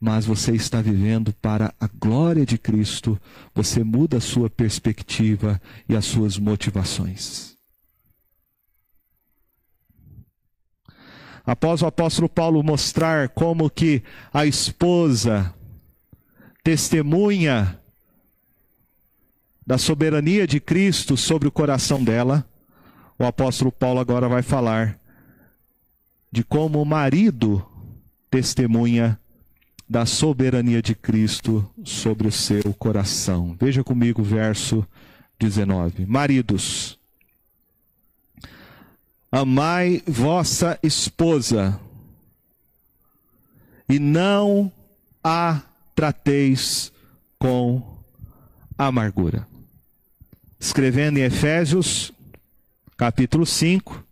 [0.00, 3.20] mas você está vivendo para a glória de Cristo,
[3.54, 7.49] você muda a sua perspectiva e as suas motivações.
[11.50, 15.52] Após o apóstolo Paulo mostrar como que a esposa
[16.62, 17.76] testemunha
[19.66, 22.48] da soberania de Cristo sobre o coração dela,
[23.18, 24.96] o apóstolo Paulo agora vai falar
[26.30, 27.66] de como o marido
[28.30, 29.18] testemunha
[29.88, 33.56] da soberania de Cristo sobre o seu coração.
[33.60, 34.86] Veja comigo o verso
[35.36, 36.06] 19.
[36.06, 36.99] Maridos,
[39.30, 41.78] amai vossa esposa
[43.88, 44.72] e não
[45.22, 45.62] a
[45.94, 46.92] trateis
[47.38, 47.98] com
[48.76, 49.46] amargura.
[50.58, 52.12] Escrevendo em Efésios,
[52.96, 54.04] capítulo 5,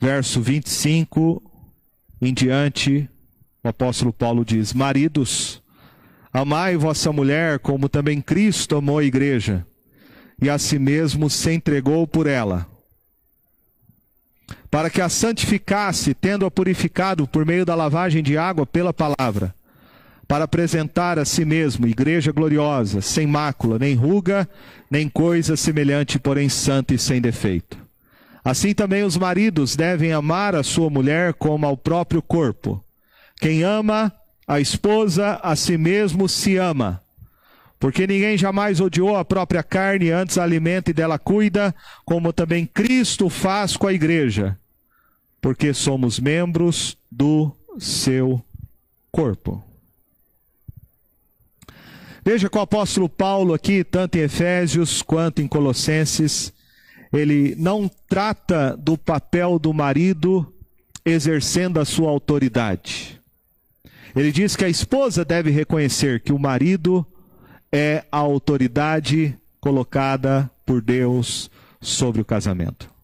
[0.00, 1.42] verso 25
[2.20, 3.08] em diante,
[3.62, 5.62] o apóstolo Paulo diz: Maridos,
[6.32, 9.66] amai vossa mulher como também Cristo amou a igreja
[10.40, 12.66] e a si mesmo se entregou por ela,
[14.76, 19.54] para que a santificasse, tendo-a purificado por meio da lavagem de água pela palavra,
[20.28, 24.46] para apresentar a si mesmo igreja gloriosa, sem mácula, nem ruga,
[24.90, 27.78] nem coisa semelhante, porém santa e sem defeito.
[28.44, 32.84] Assim também os maridos devem amar a sua mulher como ao próprio corpo.
[33.40, 34.12] Quem ama
[34.46, 37.02] a esposa, a si mesmo se ama.
[37.80, 41.74] Porque ninguém jamais odiou a própria carne, antes alimenta e dela cuida,
[42.04, 44.58] como também Cristo faz com a igreja,
[45.40, 48.42] porque somos membros do seu
[49.10, 49.62] corpo.
[52.24, 56.52] Veja que o apóstolo Paulo aqui, tanto em Efésios quanto em Colossenses,
[57.12, 60.52] ele não trata do papel do marido
[61.04, 63.20] exercendo a sua autoridade.
[64.14, 67.06] Ele diz que a esposa deve reconhecer que o marido
[67.70, 72.95] é a autoridade colocada por Deus sobre o casamento.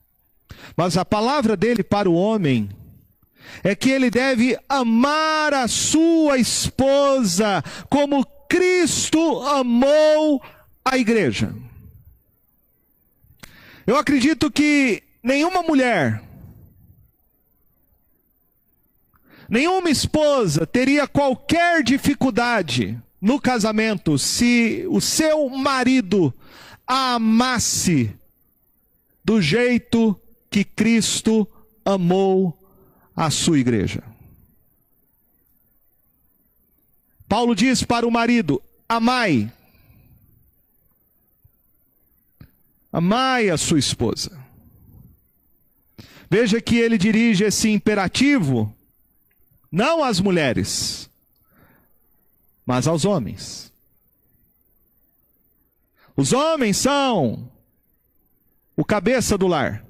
[0.77, 2.71] Mas a palavra dele para o homem
[3.63, 10.43] é que ele deve amar a sua esposa como Cristo amou
[10.85, 11.55] a igreja.
[13.87, 16.23] Eu acredito que nenhuma mulher
[19.53, 26.33] Nenhuma esposa teria qualquer dificuldade no casamento se o seu marido
[26.87, 28.17] a amasse
[29.23, 30.19] do jeito
[30.53, 31.49] que Cristo
[31.83, 32.57] amou
[33.17, 34.05] a sua igreja.
[37.27, 39.51] Paulo diz para o marido: amai.
[42.93, 44.39] Amai a sua esposa.
[46.29, 48.75] Veja que ele dirige esse imperativo
[49.71, 51.09] não às mulheres,
[52.67, 53.73] mas aos homens.
[56.15, 57.51] Os homens são
[58.77, 59.83] o cabeça do lar.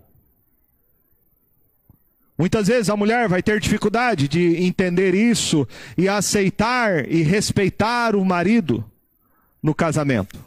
[2.43, 5.65] Muitas vezes a mulher vai ter dificuldade de entender isso
[5.97, 8.85] e aceitar e respeitar o marido
[9.63, 10.45] no casamento.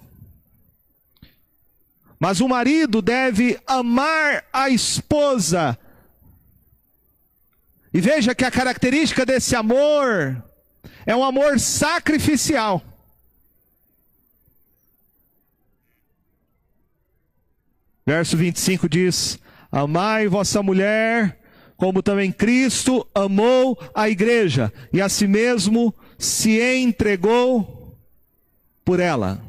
[2.19, 5.79] Mas o marido deve amar a esposa
[7.93, 10.43] e veja que a característica desse amor
[11.05, 12.83] é um amor sacrificial.
[18.05, 19.39] Verso 25 diz:
[19.71, 21.39] Amai vossa mulher,
[21.77, 27.97] como também Cristo amou a igreja e a si mesmo se entregou
[28.83, 29.41] por ela.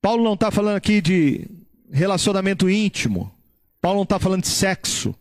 [0.00, 1.48] Paulo não está falando aqui de
[1.90, 3.32] relacionamento íntimo.
[3.80, 5.14] Paulo não está falando de sexo.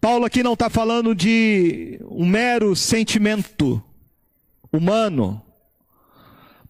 [0.00, 3.82] Paulo aqui não está falando de um mero sentimento
[4.72, 5.40] humano.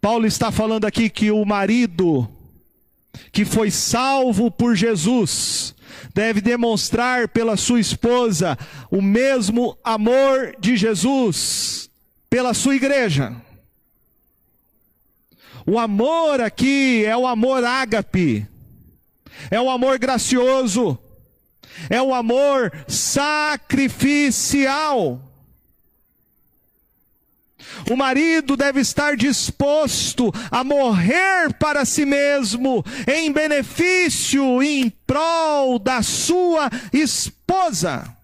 [0.01, 2.29] Paulo está falando aqui que o marido
[3.31, 5.75] que foi salvo por Jesus
[6.15, 8.57] deve demonstrar pela sua esposa
[8.91, 11.89] o mesmo amor de Jesus
[12.29, 13.35] pela sua igreja.
[15.67, 18.47] O amor aqui é o amor ágape,
[19.51, 20.99] é o amor gracioso,
[21.89, 25.32] é o amor sacrificial.
[27.91, 35.79] O marido deve estar disposto a morrer para si mesmo, em benefício e em prol
[35.79, 38.17] da sua esposa.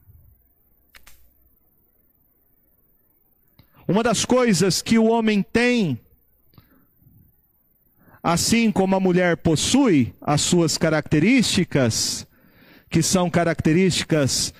[3.87, 5.99] Uma das coisas que o homem tem
[8.23, 12.27] assim como a mulher possui as suas características,
[12.91, 14.53] que são características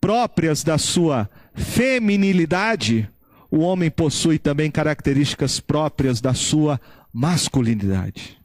[0.00, 3.08] próprias da sua feminilidade,
[3.50, 6.80] o homem possui também características próprias da sua
[7.12, 8.38] masculinidade.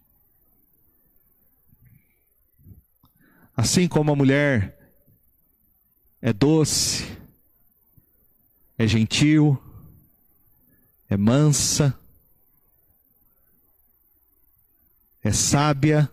[3.56, 4.78] Assim como a mulher
[6.22, 7.06] é doce,
[8.78, 9.62] é gentil,
[11.10, 11.98] é mansa,
[15.22, 16.10] é sábia,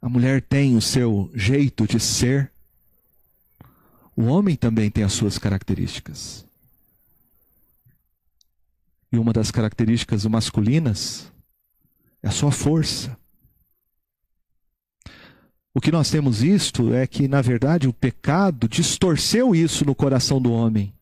[0.00, 2.50] a mulher tem o seu jeito de ser,
[4.16, 6.47] o homem também tem as suas características.
[9.10, 11.32] E uma das características masculinas
[12.22, 13.16] é a sua força.
[15.74, 20.40] O que nós temos visto é que, na verdade, o pecado distorceu isso no coração
[20.40, 20.92] do homem.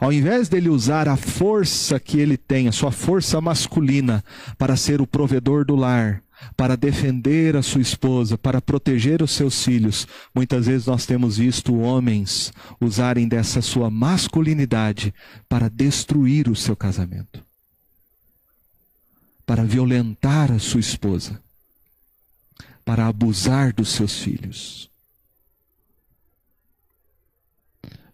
[0.00, 4.24] Ao invés dele usar a força que ele tem, a sua força masculina,
[4.58, 6.22] para ser o provedor do lar,
[6.56, 11.76] para defender a sua esposa, para proteger os seus filhos, muitas vezes nós temos visto
[11.78, 15.14] homens usarem dessa sua masculinidade
[15.48, 17.44] para destruir o seu casamento,
[19.46, 21.40] para violentar a sua esposa,
[22.84, 24.90] para abusar dos seus filhos.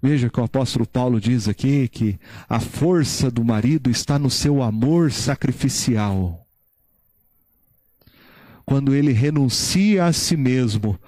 [0.01, 2.19] Veja que o apóstolo Paulo diz aqui que
[2.49, 6.48] a força do marido está no seu amor sacrificial.
[8.69, 11.01] Quando ele renuncia a si mesmo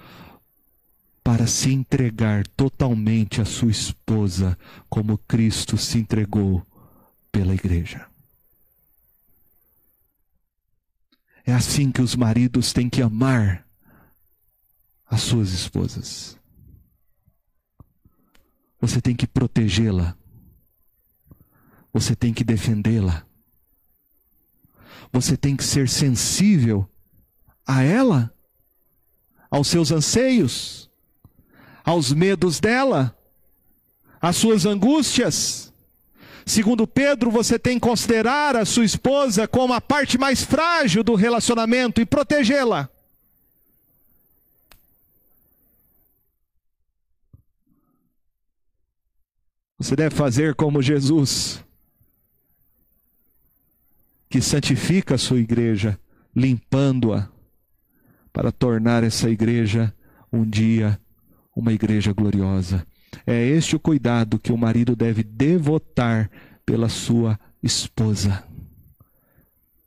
[1.23, 4.57] para se entregar totalmente à sua esposa,
[4.89, 6.65] como Cristo se entregou
[7.31, 8.07] pela igreja.
[11.45, 13.63] É assim que os maridos têm que amar
[15.05, 16.35] as suas esposas.
[18.79, 20.17] Você tem que protegê-la.
[21.93, 23.23] Você tem que defendê-la.
[25.13, 26.90] Você tem que ser sensível
[27.65, 28.33] a ela,
[29.49, 30.89] aos seus anseios,
[31.83, 33.15] aos medos dela,
[34.21, 35.71] às suas angústias.
[36.45, 41.15] Segundo Pedro, você tem que considerar a sua esposa como a parte mais frágil do
[41.15, 42.89] relacionamento e protegê-la.
[49.77, 51.63] Você deve fazer como Jesus,
[54.29, 55.99] que santifica a sua igreja,
[56.35, 57.27] limpando-a,
[58.31, 59.93] para tornar essa igreja
[60.31, 60.99] um dia
[61.55, 62.85] uma igreja gloriosa.
[63.25, 66.29] É este o cuidado que o marido deve devotar
[66.65, 68.43] pela sua esposa.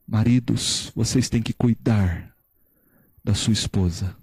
[0.06, 2.34] Maridos, vocês têm que cuidar
[3.22, 4.14] da sua esposa.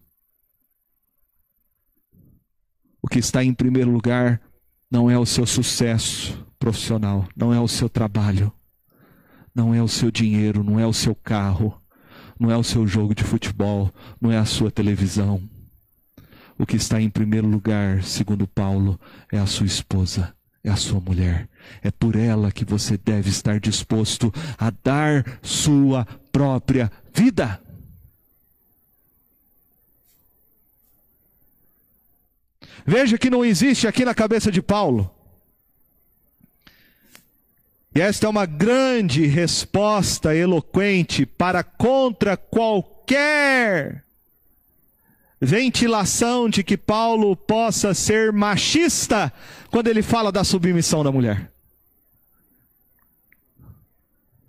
[3.02, 4.40] O que está em primeiro lugar
[4.90, 8.54] não é o seu sucesso profissional, não é o seu trabalho,
[9.56, 11.81] não é o seu dinheiro, não é o seu carro,
[12.42, 15.40] não é o seu jogo de futebol, não é a sua televisão.
[16.58, 19.00] O que está em primeiro lugar, segundo Paulo,
[19.32, 20.34] é a sua esposa,
[20.64, 21.48] é a sua mulher.
[21.84, 27.62] É por ela que você deve estar disposto a dar sua própria vida.
[32.84, 35.21] Veja que não existe aqui na cabeça de Paulo.
[37.94, 44.06] E esta é uma grande resposta eloquente para contra qualquer
[45.42, 49.34] ventilação de que Paulo possa ser machista
[49.70, 51.52] quando ele fala da submissão da mulher.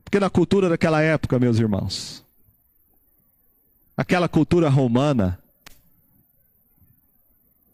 [0.04, 2.22] Porque na cultura daquela época, meus irmãos,
[3.96, 5.38] aquela cultura romana,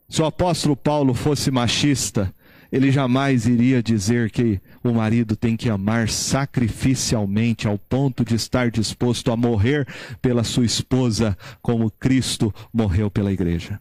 [0.09, 2.33] se o apóstolo Paulo fosse machista,
[2.71, 8.71] ele jamais iria dizer que o marido tem que amar sacrificialmente ao ponto de estar
[8.71, 9.87] disposto a morrer
[10.21, 13.81] pela sua esposa, como Cristo morreu pela igreja.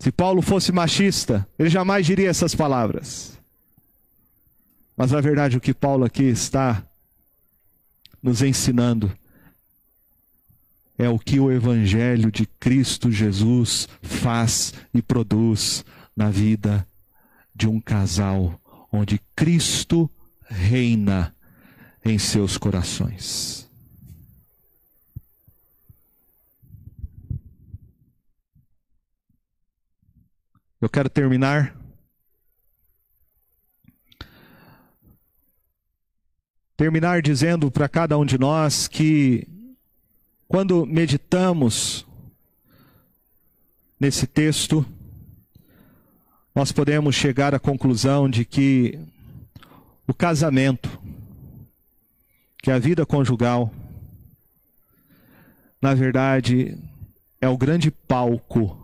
[0.00, 3.38] Se Paulo fosse machista, ele jamais diria essas palavras.
[4.96, 6.84] Mas na verdade, o que Paulo aqui está
[8.20, 9.16] nos ensinando
[10.98, 15.84] é o que o Evangelho de Cristo Jesus faz e produz
[16.16, 16.86] na vida
[17.54, 18.60] de um casal
[18.92, 20.10] onde Cristo
[20.44, 21.34] reina
[22.04, 23.70] em seus corações.
[30.80, 31.76] Eu quero terminar
[36.76, 39.46] terminar dizendo para cada um de nós que
[40.52, 42.04] quando meditamos
[43.98, 44.84] nesse texto,
[46.54, 49.00] nós podemos chegar à conclusão de que
[50.06, 50.90] o casamento,
[52.62, 53.72] que a vida conjugal,
[55.80, 56.76] na verdade,
[57.40, 58.78] é o grande palco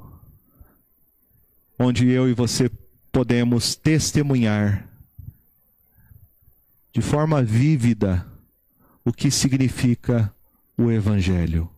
[1.78, 2.70] onde eu e você
[3.12, 4.88] podemos testemunhar
[6.94, 8.26] de forma vívida
[9.04, 10.34] o que significa
[10.78, 11.68] o Evangelho.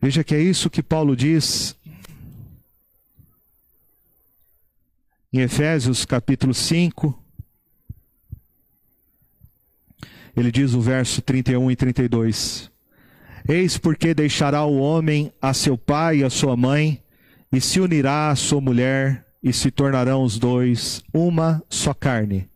[0.00, 1.76] Veja que é isso que Paulo diz
[5.30, 7.22] em Efésios capítulo 5.
[10.34, 12.70] Ele diz o verso 31 e 32.
[13.46, 17.02] Eis porque deixará o homem a seu pai e a sua mãe,
[17.52, 22.48] e se unirá à sua mulher, e se tornarão os dois uma só carne.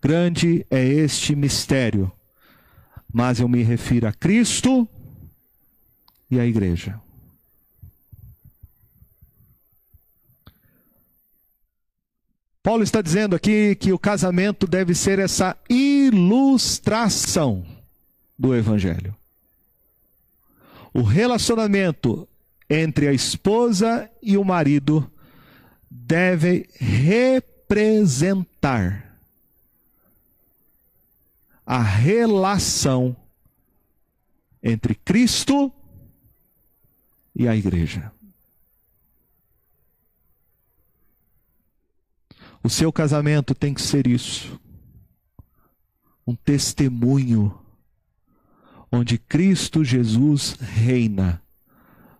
[0.00, 2.12] Grande é este mistério
[3.12, 4.88] mas eu me refiro a Cristo
[6.30, 6.98] e à igreja.
[12.62, 17.66] Paulo está dizendo aqui que o casamento deve ser essa ilustração
[18.38, 19.16] do Evangelho.
[20.94, 22.28] O relacionamento
[22.70, 25.10] entre a esposa e o marido
[25.90, 29.11] deve representar
[31.64, 33.16] a relação
[34.62, 35.72] entre Cristo
[37.34, 38.12] e a igreja.
[42.62, 44.60] O seu casamento tem que ser isso.
[46.26, 47.58] Um testemunho
[48.90, 51.42] onde Cristo Jesus reina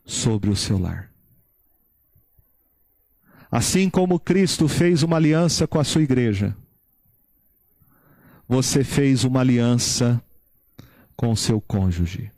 [0.05, 1.12] sobre o seu lar.
[3.51, 6.57] Assim como Cristo fez uma aliança com a sua igreja,
[8.53, 10.22] você fez uma aliança
[11.16, 12.30] com seu cônjuge.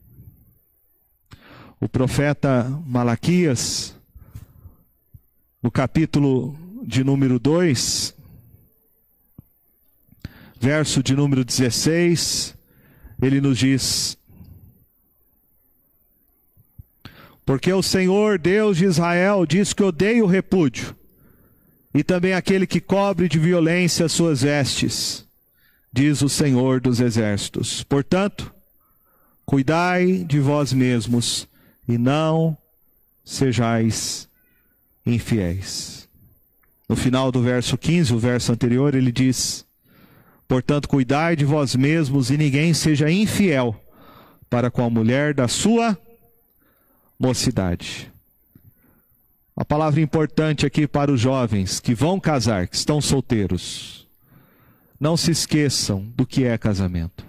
[1.80, 3.96] O profeta Malaquias,
[5.60, 8.14] no capítulo de número 2,
[10.60, 12.54] verso de número 16,
[13.20, 14.16] ele nos diz:
[17.44, 20.94] Porque o Senhor Deus de Israel diz que odeia o repúdio,
[21.92, 25.23] e também aquele que cobre de violência as suas vestes
[25.95, 27.84] diz o Senhor dos Exércitos.
[27.84, 28.53] Portanto,
[29.47, 31.47] cuidai de vós mesmos
[31.86, 32.59] e não
[33.24, 34.28] sejais
[35.07, 36.09] infiéis.
[36.88, 39.64] No final do verso 15, o verso anterior, ele diz:
[40.49, 43.80] Portanto, cuidai de vós mesmos e ninguém seja infiel
[44.51, 45.97] para com a mulher da sua
[47.16, 48.11] mocidade.
[49.57, 54.03] A palavra importante aqui para os jovens que vão casar, que estão solteiros.
[54.99, 57.26] Não se esqueçam do que é casamento.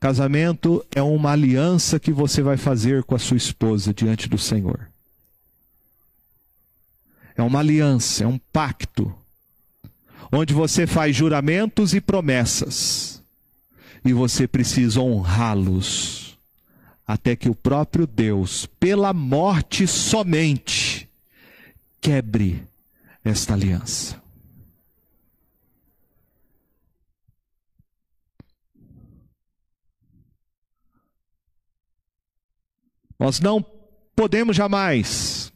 [0.00, 4.88] Casamento é uma aliança que você vai fazer com a sua esposa diante do Senhor.
[7.36, 9.14] É uma aliança, é um pacto,
[10.30, 13.22] onde você faz juramentos e promessas,
[14.04, 16.38] e você precisa honrá-los,
[17.06, 21.08] até que o próprio Deus, pela morte somente,
[22.00, 22.62] quebre
[23.24, 24.21] esta aliança.
[33.22, 33.64] Nós não
[34.16, 35.52] podemos jamais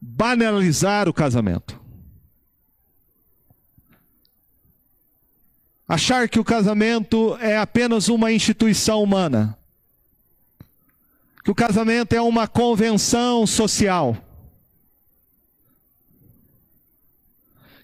[0.00, 1.78] banalizar o casamento.
[5.86, 9.58] achar que o casamento é apenas uma instituição humana,
[11.44, 14.16] que o casamento é uma convenção social,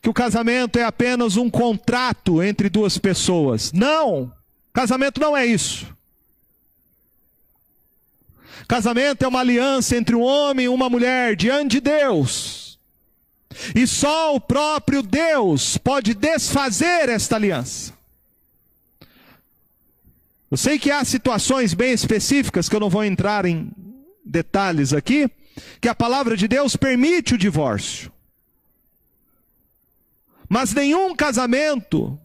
[0.01, 3.73] que o casamento é apenas um contrato entre duas pessoas.
[3.73, 4.33] Não!
[4.73, 5.98] Casamento não é isso.
[8.67, 12.79] Casamento é uma aliança entre um homem e uma mulher diante de Deus.
[13.75, 17.93] E só o próprio Deus pode desfazer esta aliança.
[20.51, 23.71] Eu sei que há situações bem específicas, que eu não vou entrar em
[24.25, 25.31] detalhes aqui,
[25.81, 28.11] que a palavra de Deus permite o divórcio.
[30.49, 32.19] Mas nenhum casamento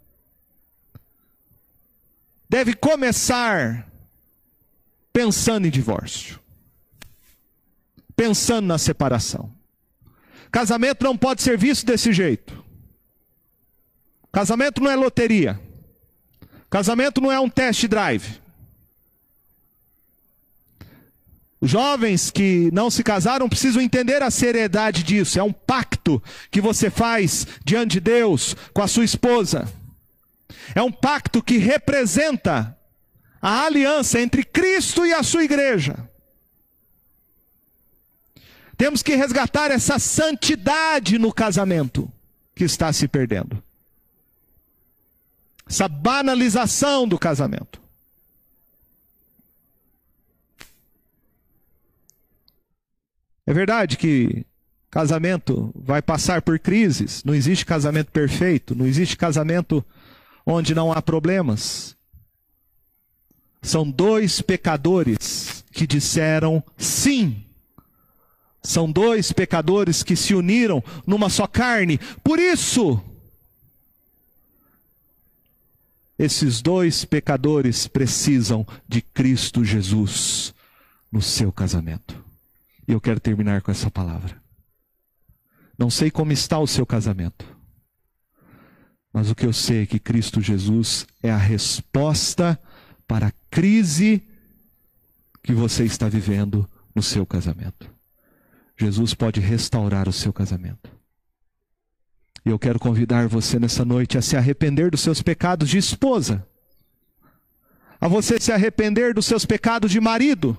[2.47, 3.85] deve começar
[5.13, 6.39] pensando em divórcio,
[8.15, 9.53] pensando na separação.
[10.51, 12.63] Casamento não pode ser visto desse jeito.
[14.31, 15.59] Casamento não é loteria.
[16.69, 18.41] Casamento não é um test drive.
[21.61, 25.39] Os jovens que não se casaram precisam entender a seriedade disso.
[25.39, 29.71] É um pacto que você faz diante de Deus com a sua esposa.
[30.75, 32.77] É um pacto que representa
[33.43, 36.09] a aliança entre Cristo e a sua igreja.
[38.77, 42.09] Temos que resgatar essa santidade no casamento
[42.55, 43.61] que está se perdendo
[45.67, 47.81] essa banalização do casamento.
[53.45, 54.45] É verdade que
[54.89, 59.83] casamento vai passar por crises, não existe casamento perfeito, não existe casamento
[60.45, 61.95] onde não há problemas.
[63.63, 67.45] São dois pecadores que disseram sim.
[68.61, 71.97] São dois pecadores que se uniram numa só carne.
[72.21, 73.01] Por isso,
[76.19, 80.53] esses dois pecadores precisam de Cristo Jesus
[81.09, 82.21] no seu casamento.
[82.85, 84.41] E eu quero terminar com essa palavra.
[85.77, 87.45] Não sei como está o seu casamento,
[89.11, 92.59] mas o que eu sei é que Cristo Jesus é a resposta
[93.07, 94.23] para a crise
[95.43, 97.89] que você está vivendo no seu casamento.
[98.77, 100.89] Jesus pode restaurar o seu casamento.
[102.45, 106.45] E eu quero convidar você nessa noite a se arrepender dos seus pecados de esposa,
[107.99, 110.57] a você se arrepender dos seus pecados de marido,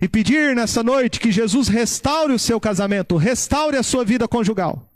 [0.00, 4.90] e pedir nessa noite que Jesus restaure o seu casamento, restaure a sua vida conjugal.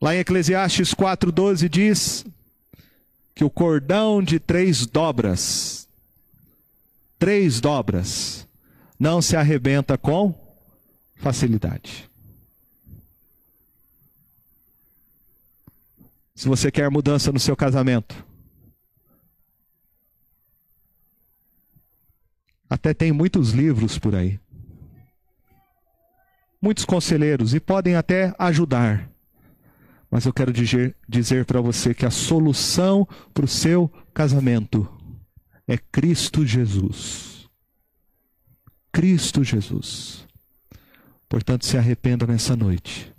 [0.00, 2.24] Lá em Eclesiastes 4,12 diz
[3.34, 5.86] que o cordão de três dobras,
[7.18, 8.46] três dobras,
[8.98, 10.34] não se arrebenta com
[11.16, 12.08] facilidade.
[16.34, 18.24] Se você quer mudança no seu casamento,
[22.70, 24.40] até tem muitos livros por aí,
[26.62, 29.09] muitos conselheiros e podem até ajudar.
[30.10, 34.88] Mas eu quero dizer, dizer para você que a solução para o seu casamento
[35.68, 37.48] é Cristo Jesus.
[38.92, 40.26] Cristo Jesus.
[41.28, 43.14] Portanto, se arrependa nessa noite.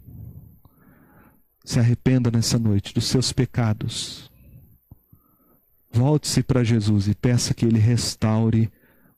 [1.64, 4.30] Se arrependa nessa noite dos seus pecados.
[5.94, 8.70] Volte-se para Jesus e peça que Ele restaure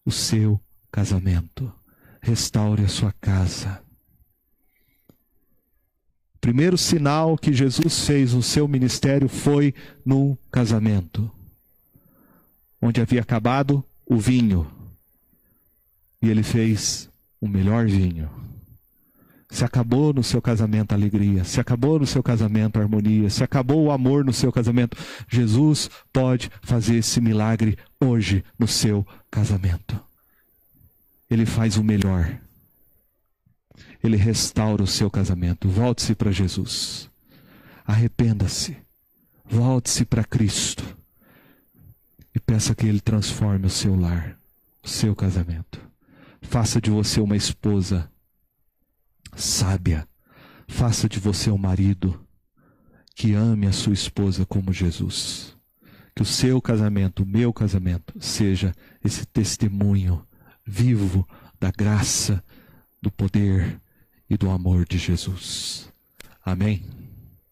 [0.05, 0.61] o seu
[0.91, 1.73] casamento,
[2.21, 3.81] restaure a sua casa.
[6.43, 9.73] Primeiro sinal que Jesus fez no seu ministério foi
[10.05, 11.31] no casamento,
[12.81, 14.69] onde havia acabado o vinho,
[16.21, 18.29] e ele fez o melhor vinho
[19.53, 23.43] se acabou no seu casamento a alegria, se acabou no seu casamento a harmonia, se
[23.43, 24.97] acabou o amor no seu casamento,
[25.29, 29.99] Jesus pode fazer esse milagre hoje no seu casamento.
[31.29, 32.35] Ele faz o melhor.
[34.03, 35.69] Ele restaura o seu casamento.
[35.69, 37.09] Volte-se para Jesus.
[37.85, 38.77] Arrependa-se.
[39.45, 40.83] Volte-se para Cristo.
[42.35, 44.37] E peça que Ele transforme o seu lar,
[44.83, 45.79] o seu casamento.
[46.41, 48.09] Faça de você uma esposa
[49.35, 50.07] sábia.
[50.67, 52.19] Faça de você um marido
[53.15, 55.55] que ame a sua esposa como Jesus.
[56.15, 60.25] Que o seu casamento, o meu casamento, seja esse testemunho
[60.65, 61.27] vivo
[61.59, 62.43] da graça,
[63.01, 63.81] do poder
[64.33, 65.87] e do amor de Jesus.
[66.43, 66.83] Amém?